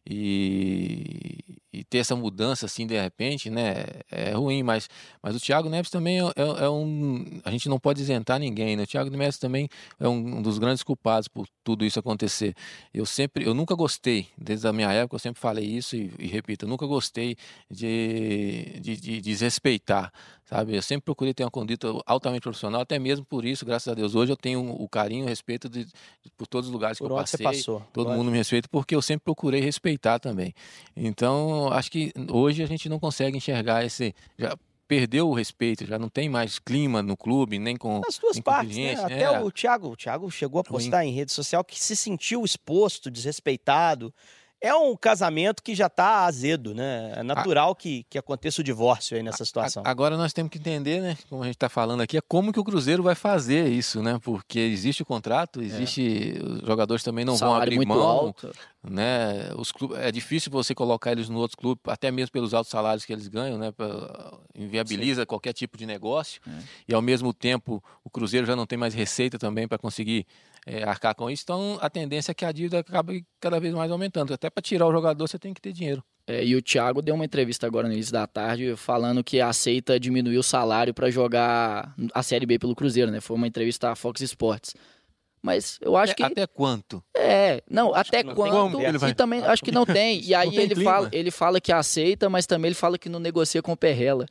[0.09, 4.89] E, e, ter essa mudança assim de repente, né, é ruim, mas,
[5.21, 8.77] mas o Thiago Neves também é, é, é um, a gente não pode isentar ninguém,
[8.77, 8.85] né?
[8.85, 12.55] O Thiago Neves também é um, um, dos grandes culpados por tudo isso acontecer.
[12.95, 16.27] Eu sempre, eu nunca gostei, desde a minha época eu sempre falei isso e, e
[16.29, 17.37] repito, eu nunca gostei
[17.69, 20.13] de, de, de desrespeitar
[20.47, 20.75] sabe?
[20.77, 24.15] Eu sempre procurei ter uma conduta altamente profissional, até mesmo por isso, graças a Deus,
[24.15, 27.13] hoje eu tenho o carinho, o respeito de, de por todos os lugares por que
[27.13, 27.45] eu passei.
[27.45, 27.83] passou.
[27.93, 30.55] Todo mundo me respeita porque eu sempre procurei respeitar também.
[30.97, 34.57] Então, acho que hoje a gente não consegue enxergar esse já
[34.89, 38.77] perdeu o respeito, já não tem mais clima no clube, nem com As duas partes,
[38.77, 38.95] né?
[38.95, 39.41] dirigente, Até é.
[39.41, 44.15] o Thiago, o Thiago chegou a postar em rede social que se sentiu exposto, desrespeitado.
[44.59, 47.13] É um casamento que já tá azedo, né?
[47.17, 49.83] É natural que, que aconteça o divórcio aí nessa situação.
[49.85, 52.53] A- Agora nós temos que entender, né, como a gente está falando aqui, é como
[52.53, 54.19] que o Cruzeiro vai fazer isso, né?
[54.23, 58.51] Porque existe o contrato, existe os jogadores também não vão Salário abrir muito mão, alto.
[58.83, 59.51] né?
[59.57, 63.05] Os clubes, é difícil você colocar eles no outro clube, até mesmo pelos altos salários
[63.05, 63.71] que eles ganham, né?
[63.73, 66.41] pra- Inviabiliza qualquer tipo de negócio.
[66.49, 66.51] É.
[66.89, 70.27] E ao mesmo tempo o Cruzeiro já não tem mais receita também para conseguir
[70.67, 71.45] é, arcar com isso.
[71.45, 74.35] Então a tendência é que a dívida acabe cada vez mais aumentando.
[74.35, 76.03] Até para tirar o jogador você tem que ter dinheiro.
[76.27, 79.99] É, e o Thiago deu uma entrevista agora no início da tarde falando que aceita
[79.99, 83.21] diminuir o salário para jogar a Série B pelo Cruzeiro, né?
[83.21, 84.75] Foi uma entrevista à Fox Sports.
[85.47, 87.01] Mas eu acho até, que até quanto?
[87.17, 89.87] é, não, Acho até não tem quando como ele vai- e também acho que não
[89.87, 90.21] tem.
[90.27, 90.91] E aí tem ele clima.
[90.91, 94.27] fala, ele fala que aceita, mas também ele fala que não negocia com o Perrela.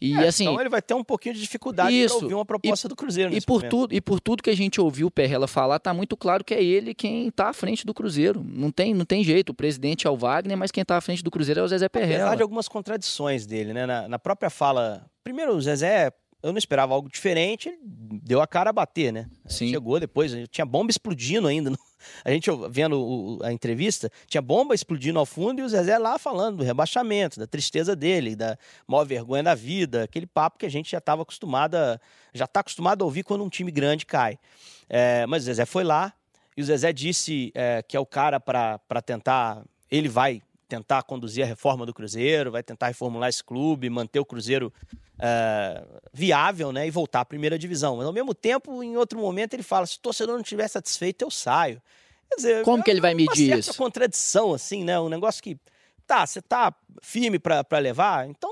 [0.00, 2.14] E É, assim, então ele vai ter um pouquinho de dificuldade Isso.
[2.22, 3.70] ouvir uma proposta do Cruzeiro E por, momento.
[3.70, 6.52] tudo, e por tudo que a gente ouviu o Perrela falar, tá muito claro que
[6.52, 8.42] é ele quem tá à frente do Cruzeiro.
[8.44, 9.50] Não tem, não tem jeito.
[9.50, 11.86] O presidente é o Wagner, mas quem tá à frente do Cruzeiro é o Zezé
[11.86, 12.36] Apesar Perrela.
[12.36, 13.86] de algumas contradições dele, né?
[13.86, 15.06] Na, na própria fala.
[15.22, 16.10] Primeiro, o Zezé,
[16.44, 19.30] eu não esperava algo diferente, deu a cara a bater, né?
[19.46, 19.70] Sim.
[19.70, 21.72] Chegou depois, tinha bomba explodindo ainda.
[22.22, 26.58] A gente vendo a entrevista, tinha bomba explodindo ao fundo e o Zezé lá falando
[26.58, 30.90] do rebaixamento, da tristeza dele, da maior vergonha da vida, aquele papo que a gente
[30.90, 31.98] já estava acostumado a,
[32.34, 34.38] já está acostumado a ouvir quando um time grande cai.
[34.86, 36.12] É, mas o Zezé foi lá
[36.54, 41.44] e o Zezé disse é, que é o cara para tentar, ele vai tentar conduzir
[41.44, 44.72] a reforma do Cruzeiro, vai tentar reformular esse clube, manter o Cruzeiro
[45.18, 47.96] é, viável, né, e voltar à primeira divisão.
[47.96, 51.22] Mas ao mesmo tempo, em outro momento, ele fala: se o torcedor não estiver satisfeito,
[51.22, 51.80] eu saio.
[52.28, 53.74] Quer dizer, Como que ele vai uma medir isso?
[53.74, 54.98] contradição, assim, né?
[54.98, 55.58] Um negócio que
[56.06, 58.50] tá, você tá firme para levar, então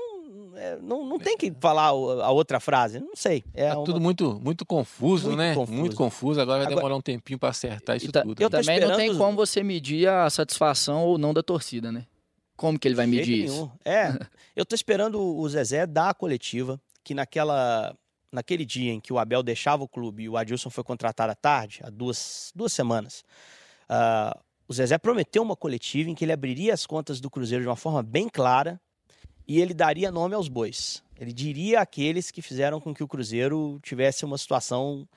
[0.55, 2.99] é, não, não tem que falar a outra frase.
[2.99, 3.43] Não sei.
[3.53, 5.53] É Tá uma- tudo muito, muito confuso, Muito né?
[5.55, 5.77] confuso.
[5.79, 6.41] Muito confuso.
[6.41, 8.41] Agora vai Agora- demorar um tempinho para acertar isso E ta- tudo.
[8.41, 11.91] eu tô também não tem esperando- como você medir a satisfação ou não da torcida,
[11.91, 12.05] né?
[12.55, 13.71] Como que ele vai medir isso?
[13.83, 14.05] É,
[14.55, 17.95] eu tô esperando o Zezé dar a coletiva, que naquela,
[18.31, 21.35] naquele dia em que o Abel deixava o clube e o Adilson foi contratado à
[21.35, 23.23] tarde, há duas, duas semanas,
[23.89, 24.37] ah,
[24.67, 27.75] o Zezé prometeu uma coletiva em que ele abriria as contas do Cruzeiro de uma
[27.75, 28.79] forma bem clara
[29.47, 31.03] e ele daria nome aos bois.
[31.19, 35.07] Ele diria aqueles que fizeram com que o Cruzeiro tivesse uma situação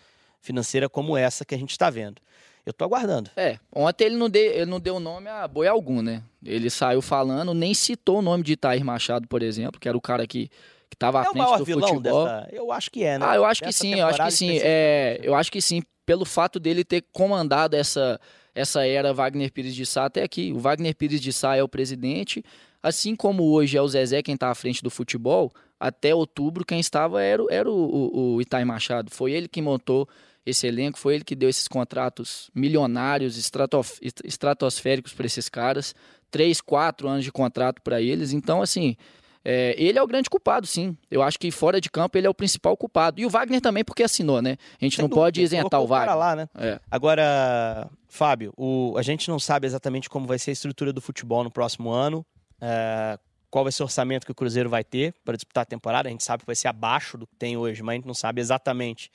[0.40, 2.20] financeira como essa que a gente está vendo.
[2.64, 3.30] Eu tô aguardando.
[3.36, 6.22] É, ontem ele não, deu, ele não deu nome a boi algum, né?
[6.44, 10.00] Ele saiu falando, nem citou o nome de Itair Machado, por exemplo, que era o
[10.00, 10.48] cara que,
[10.90, 12.00] que tava à É o frente maior do futebol.
[12.00, 12.48] dessa.
[12.50, 13.26] Eu acho que é, né?
[13.28, 14.58] Ah, eu acho que Dessa sim, eu acho que sim.
[14.62, 18.20] É, eu acho que sim, pelo fato dele ter comandado essa,
[18.52, 20.52] essa era Wagner Pires de Sá até aqui.
[20.52, 22.44] O Wagner Pires de Sá é o presidente,
[22.88, 26.80] assim como hoje é o Zezé quem está à frente do futebol, até outubro quem
[26.80, 29.10] estava era, o- era o, o, o Itaí Machado.
[29.10, 30.08] Foi ele que montou
[30.44, 35.94] esse elenco, foi ele que deu esses contratos milionários, estratof- est- estratosféricos para esses caras.
[36.30, 38.32] Três, quatro anos de contrato para eles.
[38.32, 38.96] Então, assim,
[39.44, 40.96] é, ele é o grande culpado, sim.
[41.10, 43.20] Eu acho que fora de campo ele é o principal culpado.
[43.20, 44.56] E o Wagner também, porque assinou, né?
[44.80, 46.16] A gente Sem não dúvida, pode isentar o Wagner.
[46.16, 46.48] lá, né?
[46.56, 46.80] É.
[46.90, 51.42] Agora, Fábio, o- a gente não sabe exatamente como vai ser a estrutura do futebol
[51.44, 52.24] no próximo ano.
[52.60, 53.18] É,
[53.50, 56.08] qual vai ser o orçamento que o Cruzeiro vai ter para disputar a temporada.
[56.08, 58.14] A gente sabe que vai ser abaixo do que tem hoje, mas a gente não
[58.14, 59.10] sabe exatamente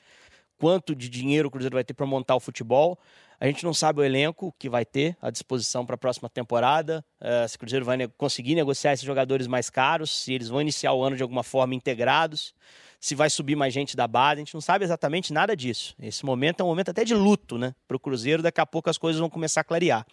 [0.58, 3.00] quanto de dinheiro o Cruzeiro vai ter para montar o futebol.
[3.40, 7.04] A gente não sabe o elenco que vai ter à disposição para a próxima temporada.
[7.20, 10.62] é, se o Cruzeiro vai ne- conseguir negociar esses jogadores mais caros, se eles vão
[10.62, 12.54] iniciar o ano de alguma forma integrados,
[13.00, 14.42] se vai subir mais gente da base.
[14.42, 15.96] A gente não sabe exatamente nada disso.
[16.00, 18.44] Esse momento é um momento até de luto né, para o Cruzeiro.
[18.44, 20.06] Daqui a pouco as coisas vão começar a clarear.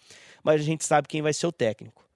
[0.43, 2.08] Mas a gente sabe quem vai ser o técnico.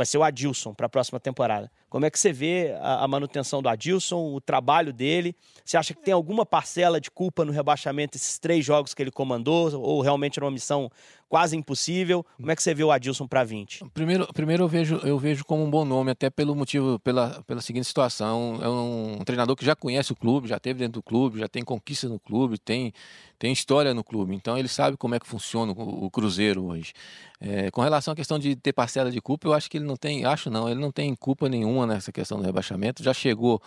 [0.00, 1.70] Vai ser o Adilson para a próxima temporada.
[1.90, 5.34] Como é que você vê a, a manutenção do Adilson, o trabalho dele?
[5.64, 9.10] Você acha que tem alguma parcela de culpa no rebaixamento desses três jogos que ele
[9.10, 9.74] comandou?
[9.74, 10.88] Ou realmente era uma missão
[11.30, 12.26] quase impossível?
[12.36, 13.84] Como é que você vê o Adilson para 20?
[13.94, 17.60] Primeiro, primeiro eu, vejo, eu vejo como um bom nome, até pelo motivo, pela, pela
[17.60, 18.58] seguinte situação.
[18.60, 21.62] É um, treinador que já conhece o clube, já esteve dentro do clube, já tem
[21.62, 22.92] conquista no clube, tem,
[23.38, 24.34] tem história no clube.
[24.34, 26.92] Então ele sabe como é que funciona o, o Cruzeiro hoje.
[27.40, 29.96] É, com relação à questão de ter parcela de culpa, eu acho que ele não
[29.96, 33.02] tem, acho não, ele não tem culpa nenhuma nessa questão do rebaixamento.
[33.02, 33.60] Já chegou,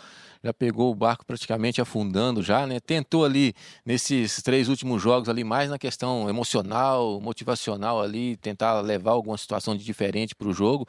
[0.43, 2.80] já pegou o barco praticamente afundando já, né?
[2.80, 3.54] Tentou ali
[3.86, 9.76] nesses três últimos jogos ali mais na questão emocional, motivacional ali, tentar levar alguma situação
[9.76, 10.88] de diferente para o jogo,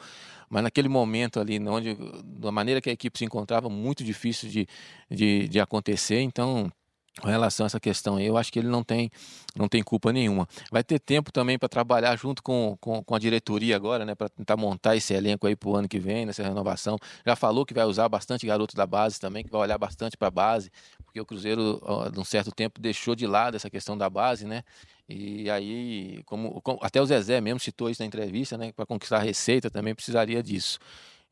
[0.49, 4.67] mas naquele momento ali, onde da maneira que a equipe se encontrava, muito difícil de,
[5.11, 6.21] de, de acontecer.
[6.21, 6.71] Então
[7.20, 9.11] com relação a essa questão eu acho que ele não tem,
[9.55, 10.48] não tem culpa nenhuma.
[10.70, 14.29] Vai ter tempo também para trabalhar junto com, com, com, a diretoria agora, né, para
[14.29, 16.98] tentar montar esse elenco aí para o ano que vem, nessa renovação.
[17.24, 20.29] Já falou que vai usar bastante garoto da base também, que vai olhar bastante para
[20.29, 20.70] a base,
[21.05, 21.81] porque o Cruzeiro,
[22.12, 24.64] de um certo tempo, deixou de lado essa questão da base, né?
[25.09, 29.18] E aí, como, como até o Zezé mesmo citou isso na entrevista, né, para conquistar
[29.18, 30.79] a receita também precisaria disso.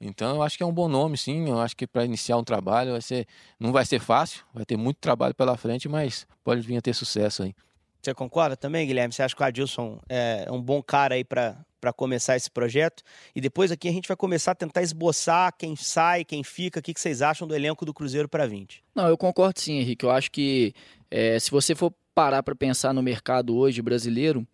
[0.03, 1.49] Então, eu acho que é um bom nome, sim.
[1.49, 3.27] Eu acho que para iniciar um trabalho vai ser,
[3.59, 6.93] não vai ser fácil, vai ter muito trabalho pela frente, mas pode vir a ter
[6.93, 7.55] sucesso aí.
[8.03, 9.15] Você concorda também, Guilherme?
[9.15, 13.03] Você acha que o Adilson é um bom cara aí para para começar esse projeto.
[13.35, 16.83] E depois aqui a gente vai começar a tentar esboçar quem sai, quem fica, o
[16.83, 18.85] que, vocês acham do elenco do Cruzeiro para 20.
[18.95, 20.05] Não, eu concordo sim, Henrique.
[20.05, 20.73] Eu acho que
[21.11, 24.47] é, se você for parar para pensar no mercado hoje brasileiro,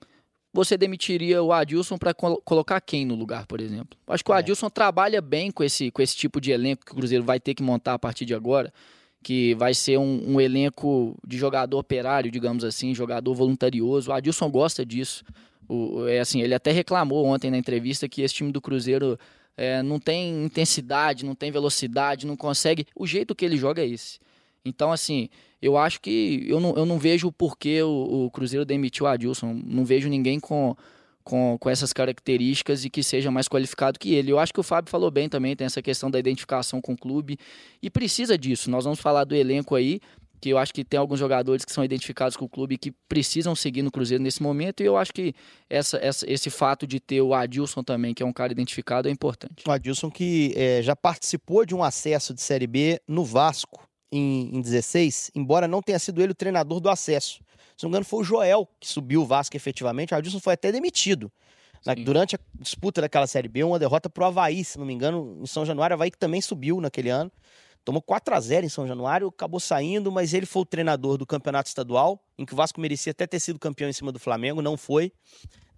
[0.52, 3.98] você demitiria o Adilson para col colocar quem no lugar, por exemplo?
[4.06, 4.38] Acho que o é.
[4.38, 7.54] Adilson trabalha bem com esse, com esse tipo de elenco que o Cruzeiro vai ter
[7.54, 8.72] que montar a partir de agora,
[9.22, 14.10] que vai ser um, um elenco de jogador operário, digamos assim, jogador voluntarioso.
[14.10, 15.24] O Adilson gosta disso.
[15.68, 19.18] O, é assim, ele até reclamou ontem na entrevista que esse time do Cruzeiro
[19.56, 22.86] é, não tem intensidade, não tem velocidade, não consegue.
[22.96, 24.18] O jeito que ele joga é esse.
[24.64, 25.28] Então, assim,
[25.60, 29.08] eu acho que eu não, eu não vejo o porquê o, o Cruzeiro demitiu o
[29.08, 29.52] Adilson.
[29.64, 30.76] Não vejo ninguém com,
[31.24, 34.32] com, com essas características e que seja mais qualificado que ele.
[34.32, 36.96] Eu acho que o Fábio falou bem também, tem essa questão da identificação com o
[36.96, 37.38] clube
[37.82, 38.70] e precisa disso.
[38.70, 40.00] Nós vamos falar do elenco aí,
[40.40, 42.92] que eu acho que tem alguns jogadores que são identificados com o clube e que
[43.08, 45.34] precisam seguir no Cruzeiro nesse momento, e eu acho que
[45.68, 49.10] essa, essa, esse fato de ter o Adilson também, que é um cara identificado, é
[49.10, 49.64] importante.
[49.66, 54.56] O Adilson que é, já participou de um acesso de Série B no Vasco, em,
[54.56, 57.40] em 16, embora não tenha sido ele o treinador do acesso.
[57.76, 60.12] Se não me engano, foi o Joel que subiu o Vasco efetivamente.
[60.12, 61.30] O Adilson foi até demitido.
[61.86, 65.38] Na, durante a disputa daquela Série B, uma derrota pro Havaí, se não me engano,
[65.40, 65.94] em São Januário.
[65.94, 67.30] O Havaí que também subiu naquele ano.
[67.84, 71.24] Tomou 4 a 0 em São Januário, acabou saindo, mas ele foi o treinador do
[71.24, 74.60] campeonato estadual, em que o Vasco merecia até ter sido campeão em cima do Flamengo,
[74.60, 75.06] não foi.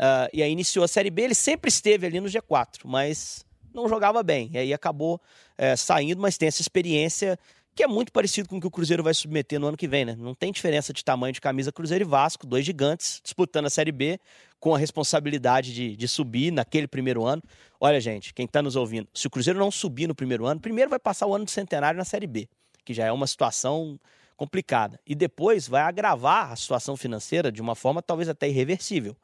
[0.01, 3.89] Uh, e aí iniciou a Série B, ele sempre esteve ali no G4, mas não
[3.89, 4.51] jogava bem.
[4.53, 5.21] E aí acabou
[5.57, 7.39] uh, saindo, mas tem essa experiência
[7.81, 10.05] que é muito parecido com o que o Cruzeiro vai submeter no ano que vem,
[10.05, 10.15] né?
[10.15, 13.91] Não tem diferença de tamanho de camisa Cruzeiro e Vasco, dois gigantes disputando a Série
[13.91, 14.21] B
[14.59, 17.43] com a responsabilidade de, de subir naquele primeiro ano.
[17.81, 20.91] Olha, gente, quem está nos ouvindo, se o Cruzeiro não subir no primeiro ano, primeiro
[20.91, 22.47] vai passar o ano de centenário na Série B,
[22.85, 23.99] que já é uma situação
[24.37, 25.01] complicada.
[25.07, 29.17] E depois vai agravar a situação financeira de uma forma talvez até irreversível.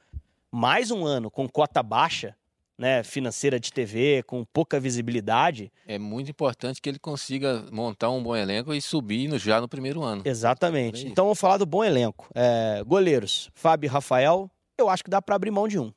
[0.51, 2.35] Mais um ano com cota baixa
[2.79, 5.73] né, financeira de TV, com pouca visibilidade.
[5.87, 9.69] É muito importante que ele consiga montar um bom elenco e subir no, já no
[9.69, 10.23] primeiro ano.
[10.25, 11.07] Exatamente.
[11.07, 12.29] Então vamos falar do bom elenco.
[12.35, 15.93] É, goleiros, Fábio e Rafael, eu acho que dá para abrir mão de um.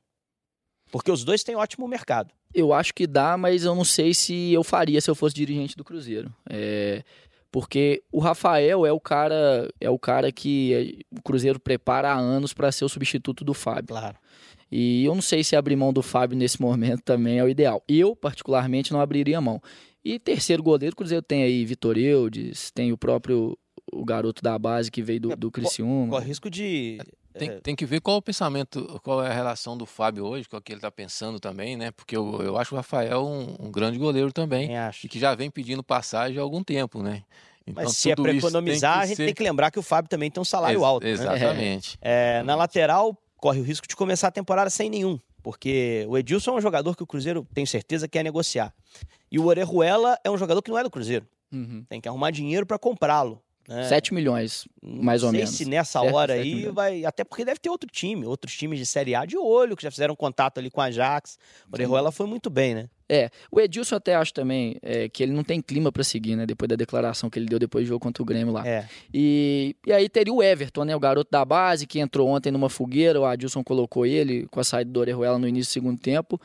[0.92, 2.34] Porque os dois têm ótimo mercado.
[2.54, 5.76] Eu acho que dá, mas eu não sei se eu faria se eu fosse dirigente
[5.76, 6.34] do Cruzeiro.
[6.50, 7.04] É,
[7.52, 12.54] porque o Rafael é o cara é o cara que o Cruzeiro prepara há anos
[12.54, 13.88] para ser o substituto do Fábio.
[13.88, 14.18] Claro.
[14.72, 17.84] E eu não sei se abrir mão do Fábio nesse momento também é o ideal.
[17.88, 19.62] Eu, particularmente, não abriria mão.
[20.04, 23.58] E terceiro goleiro, o Cruzeiro tem aí Vitor Eudes, tem o próprio
[23.92, 26.12] o garoto da base que veio do, é, do Criciúma.
[26.12, 27.00] Corre risco de...
[27.34, 27.60] Tem, é...
[27.60, 30.72] tem que ver qual o pensamento, qual é a relação do Fábio hoje, qual que
[30.72, 31.92] ele está pensando também, né?
[31.92, 34.76] Porque eu, eu acho o Rafael um, um grande goleiro também.
[34.78, 35.06] Acho.
[35.06, 37.24] E que já vem pedindo passagem há algum tempo, né?
[37.66, 39.26] Então, Mas se é para economizar, a gente ser...
[39.26, 41.04] tem que lembrar que o Fábio também tem um salário Ex alto.
[41.04, 41.12] Né?
[41.12, 42.00] Exatamente.
[42.02, 42.40] Né?
[42.40, 46.52] É, na lateral, corre o risco de começar a temporada sem nenhum, porque o Edilson
[46.52, 48.74] é um jogador que o Cruzeiro tem certeza quer negociar.
[49.32, 51.28] E o Orejuela é um jogador que não é do Cruzeiro.
[51.52, 51.84] Uhum.
[51.90, 53.42] Tem que arrumar dinheiro para comprá-lo.
[53.70, 53.84] Né?
[53.84, 55.52] 7 milhões, mais ou menos.
[55.52, 57.06] Não sei se nessa hora aí vai.
[57.06, 59.92] Até porque deve ter outro time, outros times de Série A de olho, que já
[59.92, 61.38] fizeram contato ali com a Ajax.
[61.72, 62.90] O Orejuela foi muito bem, né?
[63.08, 66.48] É, o Edilson até acho também é, que ele não tem clima para seguir, né?
[66.48, 68.68] Depois da declaração que ele deu depois do jogo contra o Grêmio lá.
[68.68, 68.88] É.
[69.14, 70.96] E, e aí teria o Everton, né?
[70.96, 74.64] O garoto da base que entrou ontem numa fogueira, o Adilson colocou ele com a
[74.64, 76.42] saída do Orejuela no início do segundo tempo.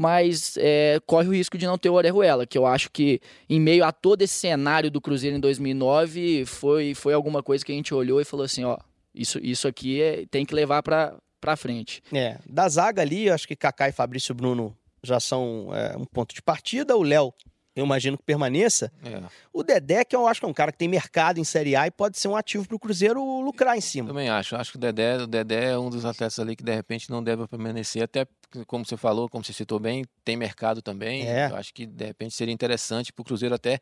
[0.00, 3.58] Mas é, corre o risco de não ter o Orejuela, que eu acho que em
[3.58, 7.74] meio a todo esse cenário do Cruzeiro em 2009 foi, foi alguma coisa que a
[7.74, 8.78] gente olhou e falou assim, ó,
[9.12, 12.02] isso, isso aqui é, tem que levar para para frente.
[12.12, 16.34] É, da zaga ali, acho que Kaká e Fabrício Bruno já são é, um ponto
[16.34, 16.96] de partida.
[16.96, 17.32] O Léo,
[17.78, 18.90] eu imagino que permaneça.
[19.04, 19.22] É.
[19.52, 21.86] O Dedé, que eu acho que é um cara que tem mercado em Série A
[21.86, 24.08] e pode ser um ativo para o Cruzeiro lucrar em cima.
[24.08, 24.56] Também acho.
[24.56, 27.22] Acho que o Dedé, o Dedé é um dos atletas ali que de repente não
[27.22, 28.26] deve permanecer, até
[28.66, 31.28] como você falou, como você citou bem, tem mercado também.
[31.28, 31.50] É.
[31.50, 33.78] Eu acho que de repente seria interessante para o Cruzeiro até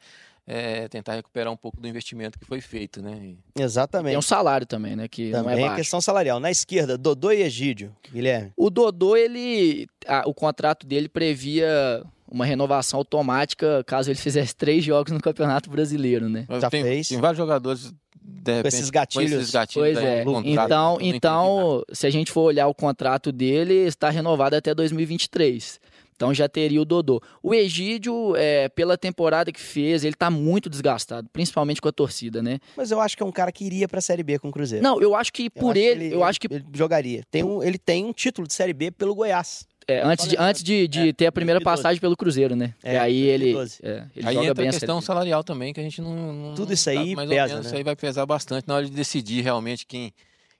[0.47, 3.35] é, tentar recuperar um pouco do investimento que foi feito, né?
[3.59, 4.13] Exatamente.
[4.13, 5.09] Tem um salário também, né?
[5.09, 6.39] Que também não é, é questão salarial.
[6.39, 8.53] Na esquerda, Dodô e Egídio, Guilherme.
[8.57, 9.89] O Dodô, ele,
[10.25, 16.29] o contrato dele previa uma renovação automática caso ele fizesse três jogos no Campeonato Brasileiro,
[16.29, 16.47] né?
[16.61, 17.09] Já tem, fez.
[17.09, 17.93] Tem vários jogadores
[18.27, 19.33] de repente, Com esses gatilhos.
[19.33, 20.25] com esses gatilhos Pois é.
[20.25, 25.81] contrato, Então, então, se a gente for olhar o contrato dele, está renovado até 2023.
[26.17, 27.21] Então já teria o Dodô.
[27.43, 32.43] O Egídio, é, pela temporada que fez, ele tá muito desgastado, principalmente com a torcida,
[32.43, 32.59] né?
[32.77, 34.83] Mas eu acho que é um cara que iria pra Série B com o Cruzeiro.
[34.83, 37.23] Não, eu acho que Eu por acho que ele, eu acho que ele jogaria.
[37.31, 39.67] Tem um, ele tem um título de Série B pelo Goiás.
[39.87, 41.83] é, antes, de, antes de, de é, ter a primeira 2012.
[41.83, 42.75] passagem pelo Cruzeiro, né?
[42.83, 43.79] É, e aí ele, 2012.
[43.83, 45.05] é, ele Aí joga entra bem a questão B.
[45.05, 46.15] salarial também, que a gente não.
[46.33, 47.69] não- Tudo isso aí sabe mais ou pesa, menos, né?
[47.69, 50.13] Isso aí vai pesar bastante na hora de decidir realmente quem,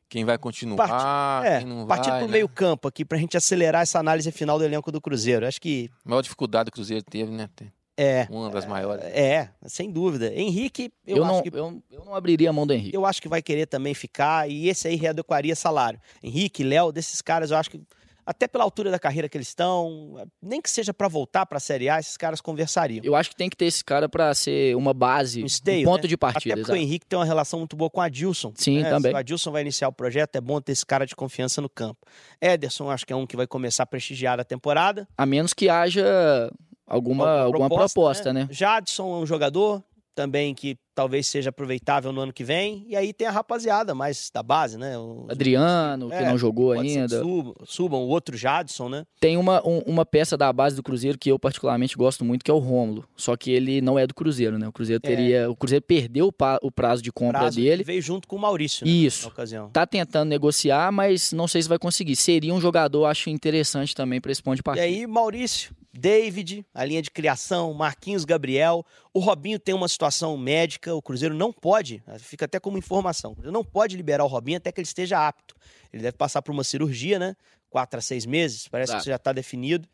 [0.09, 2.19] quem vai continuar, Parti- é, quem não partindo vai.
[2.21, 2.33] pro né?
[2.35, 5.47] meio campo aqui, pra gente acelerar essa análise final do elenco do Cruzeiro.
[5.47, 7.49] Acho que A maior dificuldade que o Cruzeiro teve, né?
[7.57, 9.03] Tem é, Uma das maiores.
[9.07, 10.31] é, sem dúvida.
[10.35, 12.95] Henrique, eu, Eu, acho não, que eu, eu não abriria a mão do Henrique.
[12.95, 15.99] eu acho que vai querer também ficar e esse aí readequaria salário.
[16.23, 17.81] Henrique, Léo, desses caras, eu acho que
[18.27, 21.89] até pela altura da carreira que eles estão, nem que seja pra voltar pra Série
[21.89, 23.05] A, esses caras conversariam.
[23.05, 25.85] Eu acho que tem que ter esse cara pra ser uma base, Um um esteio,
[25.85, 26.09] ponto né?
[26.09, 26.55] de partida.
[26.55, 26.77] Até porque o.
[26.77, 28.53] Henrique tem uma relação muito boa com o Adilson.
[28.57, 28.91] Sim, né?
[28.91, 29.13] também.
[29.13, 31.69] Se o Adilson vai iniciar o projeto, é bom ter esse cara de confiança no
[31.69, 32.05] campo.
[32.41, 35.07] Ederson, acho que é um que vai começar a prestigiar a temporada.
[35.17, 36.51] A menos que haja
[36.87, 38.49] alguma, alguma proposta, né?
[38.51, 39.83] Jadson é um jogador
[40.15, 42.85] também que talvez seja aproveitável no ano que vem.
[42.89, 44.97] E aí tem a rapaziada mais da base, né?
[44.99, 47.21] O, Adriano, que É, não jogou que ainda.
[47.21, 49.05] Subam, subam o outro Jadson, né?
[49.21, 52.51] Tem uma, um- uma peça da base do Cruzeiro que eu particularmente gosto muito, que
[52.51, 53.05] é o Rômulo.
[53.15, 54.67] Só que ele não é do Cruzeiro, né?
[54.67, 55.07] O Cruzeiro É.
[55.09, 55.51] teria.
[55.51, 57.83] O Cruzeiro perdeu o, pa- o prazo de compra Prazo dele.
[57.83, 58.91] que veio junto com o Maurício, né?
[58.91, 59.25] Isso.
[59.27, 59.69] Na ocasião.
[59.71, 62.17] Tá tentando negociar, mas não sei se vai conseguir.
[62.17, 64.87] Seria um jogador, acho interessante também para esse ponto de E partida.
[64.87, 68.85] aí, Maurício, David, a linha de criação, Marquinhos Gabriel.
[69.13, 73.35] O Robinho tem uma situação médica, o Cruzeiro não pode, fica até como informação, o
[73.35, 75.55] Cruzeiro não pode liberar o Robinho até que ele esteja apto.
[75.93, 77.37] Ele deve passar por uma cirurgia, né?
[77.71, 78.99] Quatro a seis meses, parece Exato.
[78.99, 79.89] que isso já está definido.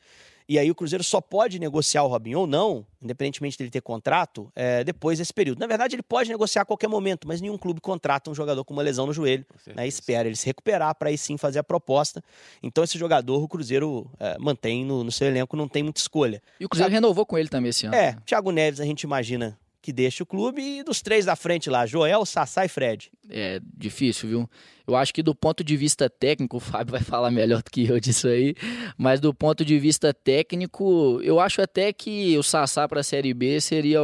[0.53, 4.53] E aí o Cruzeiro só pode negociar o Robinho ou não, independentemente dele ter contrato,
[4.55, 5.59] é, depois desse período.
[5.59, 8.75] Na verdade, ele pode negociar a qualquer momento, mas nenhum clube contrata um jogador com
[8.75, 12.23] uma lesão no joelho né, espera ele se recuperar para aí sim fazer a proposta.
[12.63, 16.43] Então esse jogador o Cruzeiro é, mantém no, no seu elenco, não tem muita escolha.
[16.61, 17.95] E o Cruzeiro renovou com ele também esse ano.
[17.95, 21.69] É, Thiago Neves a gente imagina que deixa o clube e dos três da frente
[21.69, 23.11] lá, Joel, Sassá e Fred.
[23.29, 24.51] É difícil, viu?
[24.87, 27.87] Eu acho que do ponto de vista técnico, o Fábio vai falar melhor do que
[27.87, 28.55] eu disso aí,
[28.97, 33.35] mas do ponto de vista técnico, eu acho até que o Sassá para a Série
[33.35, 34.01] B seria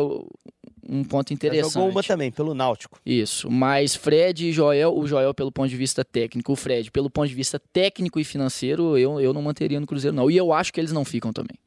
[0.88, 1.74] um ponto Já interessante.
[1.74, 2.98] Jogou uma também, pelo Náutico.
[3.04, 7.08] Isso, mas Fred e Joel, o Joel pelo ponto de vista técnico, o Fred pelo
[7.08, 10.30] ponto de vista técnico e financeiro, eu, eu não manteria no Cruzeiro não.
[10.30, 11.58] E eu acho que eles não ficam também.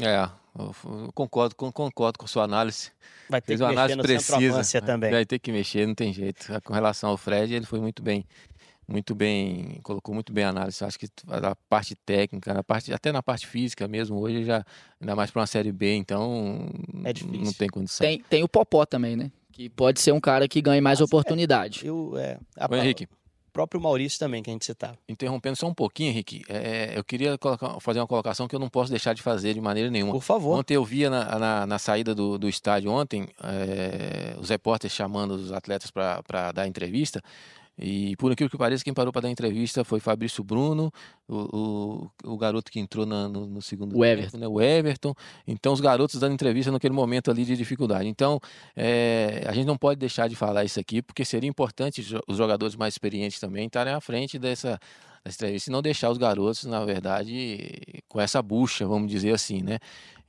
[0.00, 2.90] É, eu, concordo, com- concordo com a sua análise.
[3.28, 4.80] Vai ter Fez que uma mexer análise no precisa.
[4.80, 5.10] também.
[5.10, 6.46] Vai ter que mexer, não tem jeito.
[6.62, 8.24] Com relação ao Fred, ele foi muito bem,
[8.86, 10.82] muito bem, colocou muito bem a análise.
[10.84, 14.64] Acho que a parte técnica, na parte, até na parte física mesmo, hoje já,
[15.00, 16.68] ainda mais para uma Série B, então
[17.04, 17.40] É difícil.
[17.44, 18.06] não tem condição.
[18.06, 19.30] Tem, tem o Popó também, né?
[19.52, 21.16] Que pode ser um cara que ganhe mais Nossa, é.
[21.16, 21.84] oportunidade.
[21.84, 23.08] Eu, é, a- Ô, Henrique,
[23.58, 24.96] próprio Maurício também, que a gente citava.
[25.08, 28.68] interrompendo só um pouquinho, Henrique, é, eu queria colocar- fazer uma colocação que eu não
[28.68, 30.12] posso deixar de fazer de maneira nenhuma.
[30.12, 30.56] Por favor.
[30.58, 35.32] Ontem eu via na, na, na saída do, do estádio ontem eh, os repórteres chamando
[35.32, 37.20] os atletas para dar entrevista.
[37.80, 40.90] E por aquilo que pareça, quem parou para dar entrevista foi Fabrício Bruno,
[41.28, 44.38] o, o, o garoto que entrou na- no, no segundo O tempo, Everton.
[44.38, 44.48] né?
[44.48, 45.14] o Everton.
[45.46, 48.08] Então, os garotos dando entrevista naquele momento ali de dificuldade.
[48.08, 48.40] Então,
[48.76, 52.74] eh, a gente não pode deixar de falar isso aqui, porque seria importante os jogadores
[52.74, 54.78] mais experientes também estarem à frente dessa,
[55.24, 59.62] dessa entrevista e não deixar os garotos, na verdade, com essa bucha, vamos dizer assim,
[59.62, 59.78] né?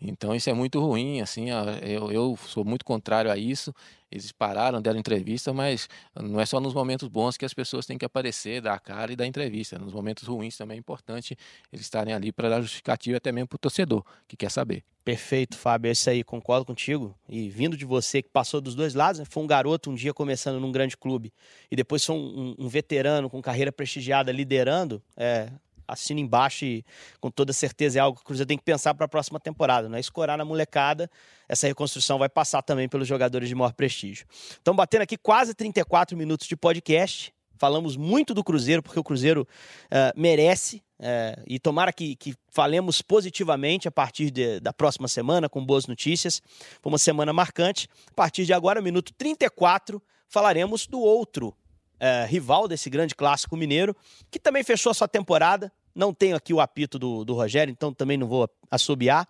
[0.01, 1.47] Então isso é muito ruim, assim,
[1.81, 3.73] eu, eu sou muito contrário a isso.
[4.11, 7.97] Eles pararam, deram entrevista, mas não é só nos momentos bons que as pessoas têm
[7.97, 9.77] que aparecer, dar a cara e dar entrevista.
[9.77, 11.37] Nos momentos ruins também é importante
[11.71, 14.83] eles estarem ali para dar justificativa até mesmo para o torcedor que quer saber.
[15.03, 15.89] Perfeito, Fábio.
[15.89, 17.15] É isso aí, concordo contigo.
[17.27, 19.25] E vindo de você que passou dos dois lados, né?
[19.27, 21.33] foi um garoto um dia começando num grande clube
[21.71, 25.49] e depois foi um, um- veterano com carreira prestigiada liderando, é,
[25.91, 26.85] assina embaixo e
[27.19, 29.89] com toda certeza é algo que o Cruzeiro tem que pensar para a próxima temporada.
[29.89, 31.09] Não é escorar na molecada,
[31.47, 34.25] essa reconstrução vai passar também pelos jogadores de maior prestígio.
[34.51, 37.33] Estamos batendo aqui quase 34 minutos de podcast.
[37.57, 39.45] Falamos muito do Cruzeiro, porque o Cruzeiro
[39.91, 40.81] eh, merece.
[41.01, 45.85] eh, e tomara que, que falemos positivamente a partir de- da próxima semana, com boas
[45.87, 46.41] notícias.
[46.81, 47.87] Foi uma semana marcante.
[48.11, 51.53] A partir de agora, minuto 34, falaremos do outro
[51.99, 53.93] eh, rival desse grande clássico mineiro,
[54.31, 55.69] que também fechou a sua temporada.
[55.99, 59.27] Não tenho aqui o apito do, do Rogério, então também não vou assobiar.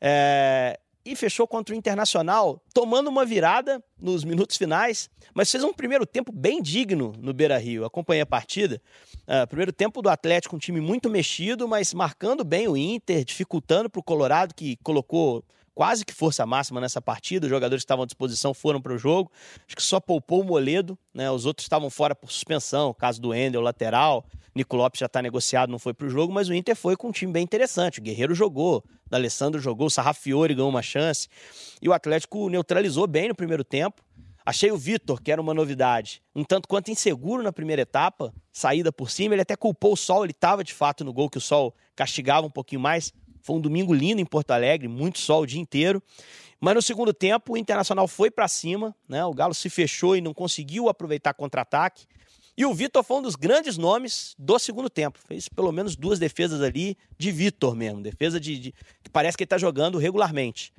[0.00, 5.72] É, e fechou contra o Internacional, tomando uma virada nos minutos finais, mas fez um
[5.72, 7.84] primeiro tempo bem digno no Beira Rio.
[7.84, 8.82] Acompanhei a partida.
[9.24, 13.88] É, primeiro tempo do Atlético, um time muito mexido, mas marcando bem o Inter, dificultando
[13.88, 15.44] para o Colorado, que colocou
[15.74, 17.46] quase que força máxima nessa partida.
[17.46, 19.30] Os jogadores que estavam à disposição foram para o jogo.
[19.66, 21.30] Acho que só poupou o Moledo, né?
[21.30, 24.24] Os outros estavam fora por suspensão, caso do Endel, lateral.
[24.54, 27.08] Nico Lopes já está negociado, não foi para o jogo, mas o Inter foi com
[27.08, 28.00] um time bem interessante.
[28.00, 31.28] O Guerreiro jogou, o D'Alessandro jogou, o Sarrafiore ganhou uma chance.
[31.80, 34.02] E o Atlético neutralizou bem no primeiro tempo.
[34.44, 38.90] Achei o Vitor, que era uma novidade, um tanto quanto inseguro na primeira etapa, saída
[38.90, 39.34] por cima.
[39.34, 42.46] Ele até culpou o Sol, ele estava de fato no gol, que o Sol castigava
[42.46, 43.12] um pouquinho mais.
[43.42, 46.02] Foi um domingo lindo em Porto Alegre, muito sol o dia inteiro.
[46.60, 49.24] Mas no segundo tempo, o Internacional foi para cima, né?
[49.24, 52.06] O Galo se fechou e não conseguiu aproveitar contra-ataque.
[52.56, 55.18] E o Vitor foi um dos grandes nomes do segundo tempo.
[55.26, 58.02] Fez pelo menos duas defesas ali de Vitor mesmo.
[58.02, 60.70] Defesa de, de que parece que ele está jogando regularmente.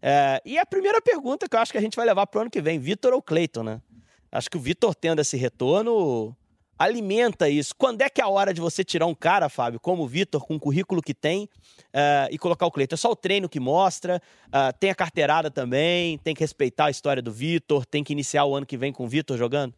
[0.00, 2.42] É, e a primeira pergunta que eu acho que a gente vai levar para o
[2.42, 3.82] ano que vem, Vitor ou Cleiton, né?
[4.30, 6.36] Acho que o Vitor tendo esse retorno
[6.78, 7.74] alimenta isso.
[7.76, 10.44] Quando é que é a hora de você tirar um cara, Fábio, como o Vitor,
[10.44, 12.94] com o currículo que tem, uh, e colocar o Cleiton?
[12.94, 16.90] É só o treino que mostra, uh, tem a carteirada também, tem que respeitar a
[16.90, 19.74] história do Vitor, tem que iniciar o ano que vem com o Vitor jogando?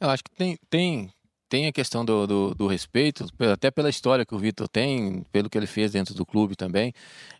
[0.00, 1.12] Eu acho que tem, tem,
[1.48, 5.50] tem a questão do, do, do, respeito, até pela história que o Vitor tem, pelo
[5.50, 6.94] que ele fez dentro do clube também.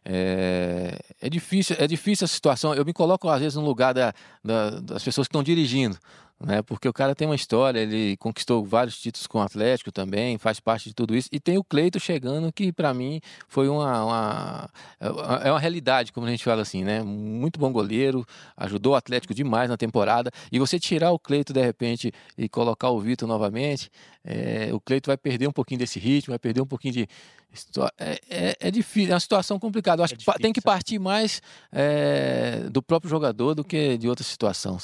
[0.04, 2.74] É, é, difícil, é difícil a situação.
[2.74, 4.12] Eu me coloco, às vezes, no lugar da,
[4.44, 5.98] da, das pessoas que estão dirigindo
[6.42, 6.62] né?
[6.62, 10.58] Porque o cara tem uma história, ele conquistou vários títulos com o Atlético também, faz
[10.58, 11.28] parte de tudo isso.
[11.30, 14.70] E tem o Cleito chegando, que para mim foi uma, uma,
[15.42, 17.02] é uma realidade, como a gente fala assim, né?
[17.02, 18.26] Muito bom goleiro,
[18.56, 20.30] ajudou o Atlético demais na temporada.
[20.50, 23.90] E você tirar o Cleito de repente e colocar o Vitor novamente,
[24.24, 27.08] é, o Cleito vai perder um pouquinho desse ritmo, vai perder um pouquinho de,
[27.98, 30.00] é, é, é, difícil, é uma situação complicada.
[30.00, 31.42] Eu acho é que tem que partir mais
[31.72, 34.78] é, do próprio jogador do que de outra situação.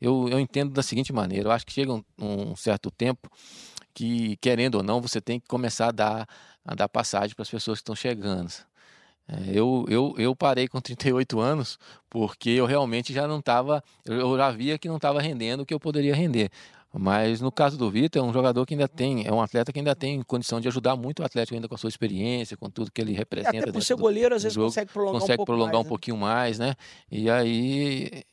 [0.00, 3.30] Eu, eu entendo da seguinte maneira: eu acho que chega um, um certo tempo
[3.94, 6.28] que, querendo ou não, você tem que começar a dar,
[6.64, 8.52] a dar passagem para as pessoas que estão chegando.
[9.28, 11.78] É, eu, eu, eu parei com 38 anos
[12.08, 15.72] porque eu realmente já não estava, eu já via que não estava rendendo o que
[15.72, 16.50] eu poderia render.
[16.92, 19.78] Mas no caso do Vitor, é um jogador que ainda tem, é um atleta que
[19.78, 22.90] ainda tem condição de ajudar muito o Atlético ainda com a sua experiência, com tudo
[22.90, 23.56] que ele representa.
[23.56, 25.86] É, até por ser goleiro, às vezes jogo, consegue prolongar consegue um pouco prolongar mais,
[25.86, 26.74] um pouquinho mais, né?
[27.10, 28.24] E aí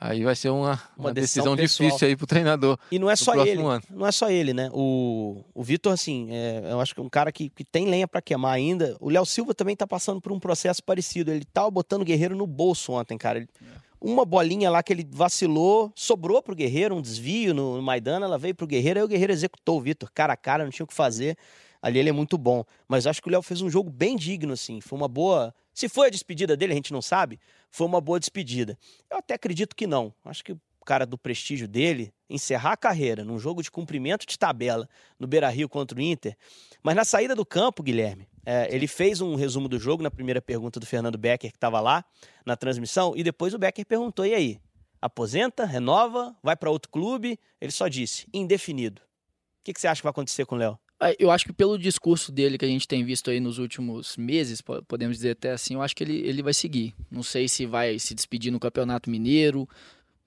[0.00, 2.78] Aí vai ser uma, uma, uma decisão, decisão difícil aí pro treinador.
[2.90, 3.60] E não é só ele.
[3.60, 3.82] Ano.
[3.90, 4.70] Não é só ele, né?
[4.72, 8.06] O, o Vitor, assim, é, eu acho que é um cara que, que tem lenha
[8.06, 8.96] para queimar ainda.
[9.00, 11.32] O Léo Silva também tá passando por um processo parecido.
[11.32, 13.38] Ele tava botando o Guerreiro no bolso ontem, cara.
[13.38, 17.82] Ele, é uma bolinha lá que ele vacilou, sobrou pro Guerreiro, um desvio no, no
[17.82, 20.70] Maidana, ela veio pro Guerreiro, aí o Guerreiro executou o Vitor, cara a cara, não
[20.70, 21.36] tinha o que fazer.
[21.80, 22.64] Ali ele é muito bom.
[22.88, 24.80] Mas acho que o Léo fez um jogo bem digno, assim.
[24.80, 25.54] Foi uma boa.
[25.72, 27.38] Se foi a despedida dele, a gente não sabe.
[27.70, 28.76] Foi uma boa despedida.
[29.08, 30.12] Eu até acredito que não.
[30.24, 34.38] Acho que o cara do prestígio dele, encerrar a carreira num jogo de cumprimento de
[34.38, 34.88] tabela
[35.18, 36.36] no Beira Rio contra o Inter.
[36.82, 40.40] Mas na saída do campo, Guilherme, é, ele fez um resumo do jogo na primeira
[40.40, 42.02] pergunta do Fernando Becker, que estava lá
[42.46, 44.58] na transmissão, e depois o Becker perguntou: e aí?
[45.02, 47.38] Aposenta, renova, vai para outro clube?
[47.60, 49.02] Ele só disse: indefinido.
[49.02, 50.78] O que, que você acha que vai acontecer com o Léo?
[50.98, 54.16] Ah, eu acho que pelo discurso dele que a gente tem visto aí nos últimos
[54.16, 56.94] meses, podemos dizer até assim, eu acho que ele, ele vai seguir.
[57.10, 59.68] Não sei se vai se despedir no Campeonato Mineiro,